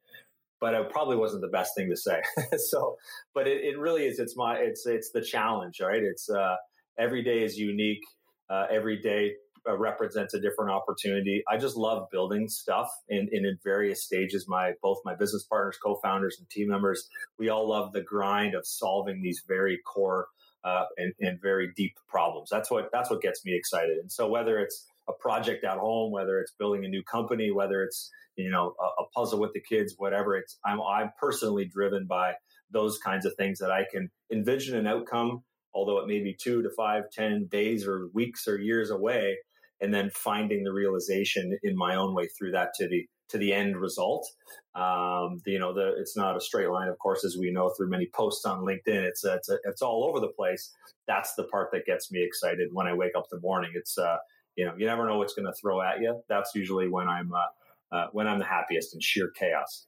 but 0.62 0.74
it 0.74 0.90
probably 0.90 1.16
wasn't 1.16 1.42
the 1.42 1.48
best 1.48 1.76
thing 1.76 1.90
to 1.90 1.98
say. 1.98 2.22
so, 2.58 2.98
but 3.34 3.48
it, 3.48 3.64
it 3.64 3.80
really 3.80 4.06
is. 4.06 4.20
It's 4.20 4.36
my 4.36 4.58
it's 4.58 4.86
it's 4.86 5.12
the 5.12 5.22
challenge, 5.22 5.80
right? 5.82 6.04
It's 6.04 6.30
uh, 6.30 6.56
every 7.00 7.24
day 7.24 7.44
is 7.44 7.58
unique. 7.58 8.04
Uh, 8.50 8.66
every 8.72 8.98
day 9.02 9.34
represents 9.76 10.34
a 10.34 10.40
different 10.40 10.72
opportunity. 10.72 11.44
I 11.50 11.58
just 11.58 11.76
love 11.76 12.10
building 12.12 12.48
stuff 12.48 12.90
in, 13.10 13.28
in, 13.32 13.46
in 13.46 13.58
various 13.64 14.04
stages. 14.04 14.46
My 14.48 14.74
both 14.82 15.00
my 15.04 15.16
business 15.16 15.44
partners, 15.44 15.78
co-founders, 15.84 16.38
and 16.40 16.50
team 16.50 16.70
members, 16.70 17.08
we 17.38 17.50
all 17.50 17.68
love 17.68 17.92
the 17.94 18.02
grind 18.02 18.56
of 18.56 18.66
solving 18.66 19.22
these 19.22 19.44
very 19.48 19.80
core 19.86 20.28
uh, 20.64 20.86
and, 20.98 21.14
and 21.20 21.42
very 21.42 21.72
deep 21.76 21.96
problems. 22.08 22.50
That's 22.52 22.70
what 22.70 22.90
that's 22.92 23.10
what 23.10 23.22
gets 23.22 23.46
me 23.46 23.56
excited. 23.56 23.98
And 23.98 24.12
so 24.12 24.28
whether 24.28 24.60
it's 24.60 24.86
a 25.08 25.14
project 25.14 25.64
at 25.64 25.78
home, 25.78 26.12
whether 26.12 26.40
it's 26.40 26.52
building 26.60 26.86
a 26.86 26.90
new 26.90 27.04
company, 27.04 27.52
whether 27.52 27.84
it's 27.84 28.12
you 28.36 28.50
know 28.50 28.74
a, 28.80 29.04
a 29.04 29.08
puzzle 29.16 29.40
with 29.40 29.54
the 29.54 29.62
kids, 29.62 29.96
whatever 29.98 30.36
it's, 30.36 30.58
I'm 30.66 30.82
I'm 30.82 31.12
personally 31.20 31.66
driven 31.66 32.06
by 32.06 32.34
those 32.72 32.98
kinds 32.98 33.26
of 33.26 33.34
things 33.36 33.60
that 33.60 33.72
I 33.72 33.86
can 33.90 34.10
envision 34.32 34.78
an 34.78 34.88
outcome, 34.88 35.44
although 35.74 36.00
it 36.00 36.08
may 36.08 36.20
be 36.20 36.36
two 36.38 36.62
to 36.64 36.70
five, 36.76 37.04
ten 37.12 37.48
days 37.50 37.88
or 37.88 38.10
weeks 38.14 38.48
or 38.48 38.58
years 38.58 38.90
away, 38.90 39.38
and 39.82 39.94
then 39.94 40.10
finding 40.10 40.64
the 40.64 40.74
realization 40.74 41.58
in 41.64 41.76
my 41.76 41.96
own 41.96 42.14
way 42.14 42.28
through 42.28 42.52
that 42.52 42.74
to 42.76 42.88
the 42.88 43.08
to 43.30 43.38
the 43.38 43.54
end 43.54 43.78
result. 43.78 44.26
Um, 44.74 45.42
you 45.46 45.60
know, 45.60 45.74
the, 45.74 45.96
it's 46.00 46.16
not 46.16 46.38
a 46.38 46.42
straight 46.42 46.70
line, 46.70 46.88
of 46.88 46.98
course, 47.00 47.26
as 47.26 47.36
we 47.38 47.52
know 47.52 47.70
through 47.70 47.90
many 47.90 48.10
posts 48.14 48.46
on 48.46 48.60
LinkedIn. 48.60 49.04
It's 49.04 49.26
uh, 49.26 49.36
it's, 49.36 49.50
it's 49.66 49.82
all 49.82 50.06
over 50.06 50.20
the 50.20 50.30
place. 50.30 50.74
That's 51.08 51.34
the 51.36 51.44
part 51.46 51.70
that 51.74 51.86
gets 51.86 52.12
me 52.12 52.24
excited 52.24 52.70
when 52.72 52.88
I 52.88 52.94
wake 52.94 53.14
up 53.18 53.28
in 53.32 53.38
the 53.38 53.42
morning. 53.42 53.72
It's 53.76 53.98
uh, 53.98 54.18
you 54.56 54.66
know, 54.66 54.74
you 54.78 54.86
never 54.86 55.06
know 55.06 55.18
what's 55.18 55.34
going 55.34 55.46
to 55.46 55.54
throw 55.54 55.82
at 55.82 56.00
you. 56.02 56.22
That's 56.30 56.56
usually 56.56 56.88
when 56.88 57.08
I'm 57.08 57.32
uh, 57.34 57.96
uh, 57.96 58.08
when 58.12 58.28
I'm 58.28 58.40
the 58.40 58.46
happiest 58.46 58.94
in 58.94 59.02
sheer 59.02 59.30
chaos. 59.30 59.86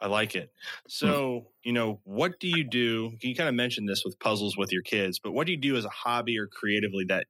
I 0.00 0.08
like 0.08 0.34
it. 0.34 0.50
So, 0.88 1.46
you 1.62 1.72
know, 1.72 2.00
what 2.02 2.40
do 2.40 2.48
you 2.48 2.64
do? 2.64 3.10
Can 3.20 3.30
you 3.30 3.36
kind 3.36 3.48
of 3.48 3.54
mentioned 3.54 3.88
this 3.88 4.04
with 4.04 4.18
puzzles 4.18 4.56
with 4.56 4.72
your 4.72 4.82
kids, 4.82 5.20
but 5.20 5.30
what 5.30 5.46
do 5.46 5.52
you 5.52 5.58
do 5.58 5.76
as 5.76 5.84
a 5.84 5.90
hobby 5.90 6.36
or 6.40 6.48
creatively 6.48 7.04
that 7.04 7.26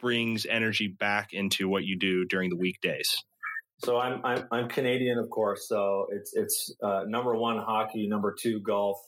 brings 0.00 0.46
energy 0.46 0.88
back 0.88 1.32
into 1.32 1.68
what 1.68 1.84
you 1.84 1.98
do 1.98 2.24
during 2.24 2.50
the 2.50 2.56
weekdays? 2.56 3.24
So 3.84 3.98
I'm, 3.98 4.24
I'm, 4.24 4.46
I'm 4.50 4.68
Canadian, 4.68 5.18
of 5.18 5.30
course. 5.30 5.66
So 5.68 6.06
it's 6.10 6.34
it's 6.34 6.74
uh, 6.82 7.04
number 7.06 7.34
one 7.34 7.58
hockey, 7.58 8.06
number 8.06 8.34
two 8.38 8.60
golf. 8.60 8.98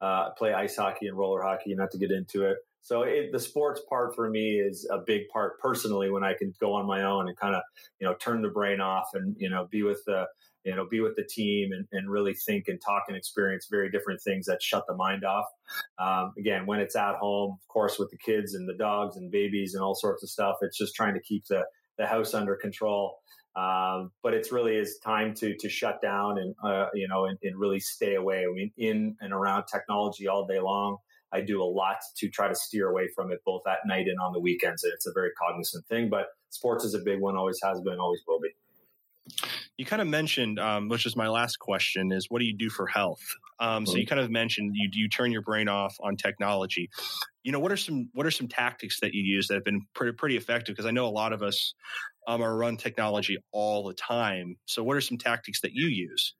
Uh, 0.00 0.30
play 0.36 0.52
ice 0.52 0.76
hockey 0.76 1.06
and 1.06 1.16
roller 1.16 1.42
hockey. 1.42 1.74
Not 1.74 1.90
to 1.92 1.98
get 1.98 2.10
into 2.10 2.44
it. 2.44 2.56
So 2.82 3.02
it, 3.02 3.30
the 3.30 3.38
sports 3.38 3.80
part 3.88 4.14
for 4.14 4.28
me 4.28 4.58
is 4.58 4.88
a 4.90 4.98
big 4.98 5.28
part 5.32 5.60
personally 5.60 6.10
when 6.10 6.24
I 6.24 6.34
can 6.34 6.52
go 6.60 6.72
on 6.74 6.86
my 6.86 7.04
own 7.04 7.28
and 7.28 7.36
kind 7.36 7.54
of 7.54 7.62
you 8.00 8.06
know 8.06 8.14
turn 8.14 8.42
the 8.42 8.48
brain 8.48 8.80
off 8.80 9.10
and 9.14 9.36
you 9.38 9.48
know 9.48 9.68
be 9.70 9.82
with 9.82 10.02
the 10.06 10.26
you 10.64 10.74
know 10.74 10.86
be 10.86 11.00
with 11.00 11.16
the 11.16 11.24
team 11.24 11.72
and, 11.72 11.86
and 11.92 12.10
really 12.10 12.34
think 12.34 12.68
and 12.68 12.80
talk 12.80 13.04
and 13.08 13.16
experience 13.16 13.68
very 13.70 13.90
different 13.90 14.20
things 14.20 14.46
that 14.46 14.62
shut 14.62 14.84
the 14.86 14.94
mind 14.94 15.24
off. 15.24 15.46
Um, 15.98 16.32
again, 16.38 16.66
when 16.66 16.80
it's 16.80 16.96
at 16.96 17.16
home, 17.16 17.58
of 17.60 17.68
course, 17.68 17.98
with 17.98 18.10
the 18.10 18.18
kids 18.18 18.54
and 18.54 18.68
the 18.68 18.74
dogs 18.74 19.16
and 19.16 19.30
babies 19.30 19.74
and 19.74 19.82
all 19.82 19.94
sorts 19.94 20.22
of 20.22 20.30
stuff, 20.30 20.56
it's 20.62 20.78
just 20.78 20.94
trying 20.94 21.14
to 21.14 21.20
keep 21.20 21.46
the 21.46 21.64
the 21.98 22.06
house 22.06 22.34
under 22.34 22.56
control. 22.56 23.18
Um, 23.54 24.12
but 24.22 24.32
it's 24.32 24.50
really 24.50 24.76
is 24.76 24.98
time 25.04 25.34
to 25.34 25.54
to 25.56 25.68
shut 25.68 26.00
down 26.00 26.38
and 26.38 26.54
uh, 26.64 26.86
you 26.94 27.06
know 27.08 27.26
and, 27.26 27.38
and, 27.42 27.58
really 27.58 27.80
stay 27.80 28.14
away. 28.14 28.46
I 28.48 28.52
mean, 28.52 28.72
in 28.78 29.16
and 29.20 29.32
around 29.32 29.64
technology 29.66 30.28
all 30.28 30.46
day 30.46 30.60
long. 30.60 30.98
I 31.34 31.40
do 31.40 31.62
a 31.62 31.64
lot 31.64 31.96
to 32.18 32.28
try 32.28 32.48
to 32.48 32.54
steer 32.54 32.90
away 32.90 33.08
from 33.14 33.32
it, 33.32 33.40
both 33.46 33.62
at 33.66 33.78
night 33.86 34.06
and 34.06 34.18
on 34.20 34.34
the 34.34 34.40
weekends. 34.40 34.84
It's 34.84 35.06
a 35.06 35.12
very 35.12 35.30
cognizant 35.40 35.86
thing, 35.86 36.10
but 36.10 36.26
sports 36.50 36.84
is 36.84 36.94
a 36.94 36.98
big 36.98 37.20
one. 37.20 37.36
Always 37.36 37.58
has 37.64 37.80
been, 37.80 37.98
always 37.98 38.20
will 38.26 38.38
be. 38.38 38.50
You 39.78 39.86
kind 39.86 40.02
of 40.02 40.08
mentioned, 40.08 40.60
um, 40.60 40.88
which 40.88 41.06
is 41.06 41.16
my 41.16 41.28
last 41.28 41.58
question, 41.58 42.12
is 42.12 42.26
what 42.28 42.40
do 42.40 42.44
you 42.44 42.56
do 42.56 42.68
for 42.68 42.86
health? 42.86 43.22
Um, 43.58 43.86
so 43.86 43.94
you 43.94 44.02
mm-hmm. 44.02 44.08
kind 44.08 44.20
of 44.20 44.30
mentioned 44.30 44.72
you 44.74 44.88
you 44.92 45.08
turn 45.08 45.32
your 45.32 45.42
brain 45.42 45.68
off 45.68 45.96
on 46.00 46.16
technology. 46.16 46.90
You 47.42 47.52
know, 47.52 47.58
what 47.58 47.72
are 47.72 47.76
some 47.76 48.08
what 48.12 48.26
are 48.26 48.30
some 48.30 48.48
tactics 48.48 49.00
that 49.00 49.14
you 49.14 49.22
use 49.22 49.48
that 49.48 49.54
have 49.54 49.64
been 49.64 49.82
pretty 49.94 50.12
pretty 50.12 50.36
effective? 50.36 50.74
Because 50.74 50.86
I 50.86 50.90
know 50.90 51.06
a 51.06 51.10
lot 51.10 51.32
of 51.32 51.42
us 51.42 51.74
um, 52.26 52.42
are 52.42 52.56
run 52.56 52.76
technology 52.76 53.38
all 53.52 53.86
the 53.86 53.94
time. 53.94 54.56
So 54.66 54.82
what 54.82 54.96
are 54.96 55.00
some 55.00 55.18
tactics 55.18 55.60
that 55.62 55.72
you 55.72 55.86
use? 55.86 56.34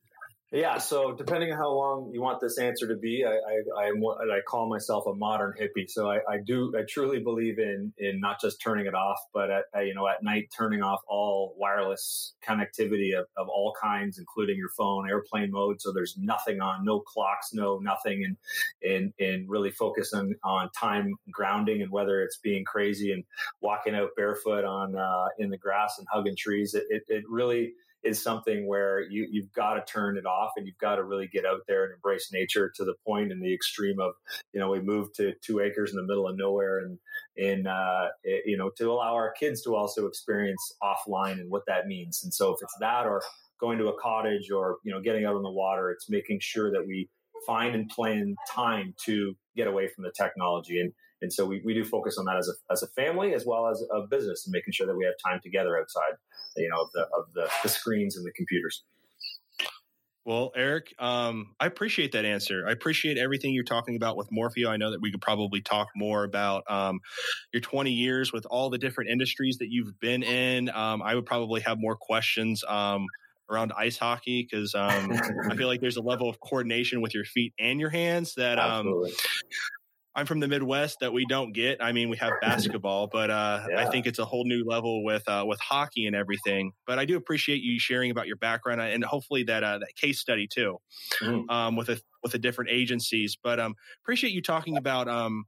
Yeah, 0.53 0.77
so 0.77 1.12
depending 1.12 1.51
on 1.51 1.57
how 1.57 1.71
long 1.71 2.11
you 2.12 2.21
want 2.21 2.38
this 2.43 2.59
answer 2.59 2.87
to 2.88 2.97
be, 2.97 3.25
I 3.25 3.31
I, 3.31 3.87
I, 3.87 4.37
I 4.37 4.41
call 4.47 4.69
myself 4.69 5.05
a 5.07 5.15
modern 5.15 5.55
hippie. 5.59 5.88
So 5.88 6.11
I, 6.11 6.17
I, 6.29 6.41
do 6.45 6.75
I 6.79 6.83
truly 6.87 7.21
believe 7.21 7.59
in 7.59 7.95
in 7.97 8.21
not 8.21 8.38
just 8.38 8.61
turning 8.61 8.85
it 8.85 8.95
off, 8.95 9.17
but 9.33 9.49
at, 9.51 9.87
you 9.87 9.95
know 9.95 10.07
at 10.07 10.23
night 10.23 10.53
turning 10.55 10.83
off 10.83 11.01
all 11.09 11.55
wireless 11.57 12.35
connectivity 12.47 13.19
of, 13.19 13.25
of 13.38 13.49
all 13.49 13.73
kinds, 13.81 14.19
including 14.19 14.59
your 14.59 14.69
phone, 14.77 15.09
airplane 15.09 15.51
mode. 15.51 15.81
So 15.81 15.91
there's 15.91 16.17
nothing 16.19 16.61
on, 16.61 16.85
no 16.85 17.01
clocks, 17.01 17.55
no 17.55 17.79
nothing, 17.79 18.23
and 18.23 18.37
and 18.83 19.15
and 19.19 19.49
really 19.49 19.71
focus 19.71 20.12
on 20.12 20.35
on 20.45 20.69
time 20.79 21.15
grounding 21.31 21.81
and 21.81 21.91
whether 21.91 22.21
it's 22.21 22.37
being 22.37 22.67
crazy 22.67 23.12
and 23.12 23.25
walking 23.62 23.95
out 23.95 24.11
barefoot 24.19 24.67
on 24.67 24.97
uh, 24.97 25.29
in 25.38 25.49
the 25.49 25.57
grass 25.57 25.95
and 25.97 26.07
hugging 26.12 26.37
trees. 26.37 26.75
It, 26.75 26.85
it, 26.91 27.05
it 27.09 27.25
really 27.27 27.73
is 28.05 28.23
something 28.23 28.67
where 28.67 29.01
you, 29.01 29.29
you've 29.31 29.53
got 29.53 29.75
to 29.75 29.93
turn 29.93 30.17
it 30.17 30.27
off 30.27 30.51
and 30.57 30.67
you've 30.67 30.79
got 30.79 30.97
to 30.97 31.05
really 31.05 31.29
get 31.29 31.47
out 31.47 31.61
there 31.69 31.85
and 31.85 31.95
embrace 31.95 32.31
nature 32.33 32.73
to 32.75 32.85
the 32.85 32.95
point 33.07 33.31
and 33.31 33.43
the 33.43 33.55
extreme 33.55 34.01
of, 34.01 34.12
you 34.53 34.61
know, 34.61 34.71
we 34.71 34.81
moved 34.81 35.15
to 35.17 35.33
two 35.41 35.61
acres 35.61 35.91
in 35.91 35.97
the 35.97 36.03
middle 36.03 36.27
of 36.27 36.37
nowhere 36.37 36.81
and, 36.81 36.99
in 37.37 37.67
uh, 37.67 38.09
it, 38.25 38.43
you 38.47 38.57
know, 38.57 38.71
to 38.77 38.91
allow 38.91 39.15
our 39.15 39.33
kids 39.33 39.62
to 39.62 39.75
also 39.75 40.07
experience 40.07 40.73
offline 40.83 41.41
and 41.41 41.51
what 41.51 41.62
that 41.67 41.87
means. 41.87 42.23
And 42.25 42.35
so 42.35 42.51
if 42.51 42.59
it's 42.62 42.77
that 42.81 43.07
or 43.07 43.23
going 43.61 43.79
to 43.79 43.87
a 43.87 44.01
cottage 44.01 44.51
or, 44.51 44.79
you 44.85 44.93
know, 44.93 45.01
getting 45.01 45.25
out 45.25 45.37
on 45.37 45.43
the 45.43 45.51
water, 45.51 45.91
it's 45.91 46.11
making 46.11 46.41
sure 46.41 46.71
that 46.73 46.85
we 46.87 47.09
find 47.47 47.75
and 47.75 47.88
plan 47.88 48.35
time 48.51 48.95
to 49.05 49.35
get 49.57 49.67
away 49.67 49.88
from 49.88 50.05
the 50.05 50.12
technology. 50.17 50.81
And, 50.81 50.93
and 51.23 51.33
so 51.33 51.47
we, 51.47 51.62
we 51.65 51.73
do 51.73 51.85
focus 51.85 52.19
on 52.19 52.25
that 52.25 52.37
as 52.37 52.49
a, 52.49 52.73
as 52.73 52.83
a 52.83 52.88
family 52.88 53.33
as 53.35 53.47
well 53.47 53.69
as 53.69 53.83
a 53.95 54.07
business 54.09 54.45
and 54.45 54.53
making 54.53 54.73
sure 54.73 54.87
that 54.87 54.97
we 54.97 55.05
have 55.05 55.15
time 55.25 55.41
together 55.43 55.79
outside 55.79 56.15
you 56.57 56.69
know, 56.69 56.83
of 56.83 56.88
the 56.93 57.03
of 57.17 57.27
the, 57.35 57.49
the 57.62 57.69
screens 57.69 58.17
and 58.17 58.27
the 58.27 58.33
computers. 58.33 58.83
Well, 60.25 60.53
Eric, 60.55 60.95
um, 61.01 61.57
I 61.59 61.67
appreciate 61.67 62.12
that 62.12 62.25
answer. 62.25 62.65
I 62.69 62.71
appreciate 62.71 63.19
everything 63.19 63.53
you're 63.53 63.65
talking 63.65 63.97
about 63.97 64.17
with 64.17 64.31
Morpheo. 64.31 64.69
I 64.69 64.77
know 64.77 64.93
that 64.93 65.01
we 65.01 65.11
could 65.11 65.21
probably 65.21 65.61
talk 65.61 65.88
more 65.97 66.23
about 66.23 66.62
um, 66.71 67.01
your 67.53 67.61
20 67.61 67.91
years 67.91 68.33
with 68.33 68.47
all 68.47 68.71
the 68.71 68.79
different 68.79 69.11
industries 69.11 69.59
that 69.59 69.69
you've 69.71 69.99
been 69.99 70.23
in. 70.23 70.71
Um, 70.71 71.03
I 71.03 71.17
would 71.17 71.27
probably 71.27 71.61
have 71.62 71.81
more 71.81 71.97
questions 71.97 72.62
um, 72.69 73.07
around 73.51 73.73
ice 73.77 73.99
hockey 73.99 74.47
because 74.49 74.77
um, 74.77 75.12
I 75.51 75.57
feel 75.57 75.67
like 75.67 75.81
there's 75.81 75.97
a 75.97 76.03
level 76.03 76.29
of 76.29 76.38
coordination 76.38 77.01
with 77.01 77.15
your 77.15 77.25
feet 77.25 77.53
and 77.59 77.81
your 77.81 77.91
hands 77.91 78.35
that 78.37 78.61
um, 78.61 79.05
I'm 80.14 80.27
from 80.27 80.40
the 80.40 80.48
Midwest 80.48 81.01
that 81.01 81.12
we 81.12 81.25
don't 81.25 81.53
get. 81.53 81.83
I 81.83 81.92
mean, 81.92 82.11
we 82.11 82.18
have 82.18 82.33
basketball, 82.42 83.07
but 83.07 83.31
uh, 83.31 83.64
yeah. 83.70 83.81
I 83.81 83.90
think 83.90 84.07
it's 84.07 84.18
a 84.18 84.25
whole 84.25 84.44
new 84.44 84.62
level 84.64 85.05
with 85.05 85.27
uh, 85.27 85.44
with 85.46 85.59
hockey 85.61 86.07
and 86.07 86.14
everything. 86.14 86.72
But 86.87 86.98
I 86.98 87.07
do 87.07 87.16
appreciate 87.16 87.62
you 87.62 87.79
sharing 87.79 88.11
about 88.11 88.27
your 88.27 88.37
background 88.37 88.81
uh, 88.81 88.85
and 88.85 89.05
hopefully 89.05 89.44
that 89.44 89.64
uh, 89.64 89.79
that 89.79 89.94
case 89.96 90.20
study 90.20 90.46
too, 90.46 90.79
mm. 91.22 91.51
um, 91.51 91.77
with 91.77 91.88
a 91.88 92.01
with 92.22 92.33
the 92.33 92.38
different 92.38 92.70
agencies. 92.70 93.38
But 93.42 93.59
um, 93.59 93.75
appreciate 94.05 94.33
you 94.33 94.42
talking 94.42 94.77
about 94.77 95.09
um, 95.09 95.44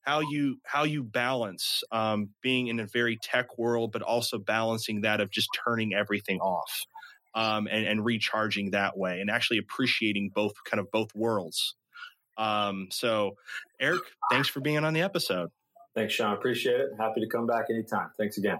how 0.00 0.20
you 0.20 0.60
how 0.64 0.84
you 0.84 1.02
balance 1.02 1.82
um, 1.92 2.30
being 2.40 2.68
in 2.68 2.80
a 2.80 2.86
very 2.86 3.18
tech 3.22 3.58
world, 3.58 3.92
but 3.92 4.02
also 4.02 4.38
balancing 4.38 5.02
that 5.02 5.20
of 5.20 5.30
just 5.30 5.48
turning 5.64 5.92
everything 5.92 6.40
off 6.40 6.86
um, 7.34 7.68
and, 7.70 7.86
and 7.86 8.04
recharging 8.04 8.70
that 8.70 8.96
way, 8.96 9.20
and 9.20 9.30
actually 9.30 9.58
appreciating 9.58 10.30
both 10.34 10.52
kind 10.64 10.80
of 10.80 10.90
both 10.90 11.14
worlds. 11.14 11.74
Um, 12.38 12.88
so, 12.90 13.36
Eric, 13.80 14.02
thanks 14.30 14.48
for 14.48 14.60
being 14.60 14.84
on 14.84 14.92
the 14.94 15.02
episode. 15.02 15.50
Thanks, 15.94 16.12
Sean. 16.14 16.34
Appreciate 16.34 16.80
it. 16.80 16.90
Happy 16.98 17.20
to 17.20 17.26
come 17.26 17.46
back 17.46 17.66
anytime. 17.70 18.10
Thanks 18.18 18.36
again. 18.36 18.58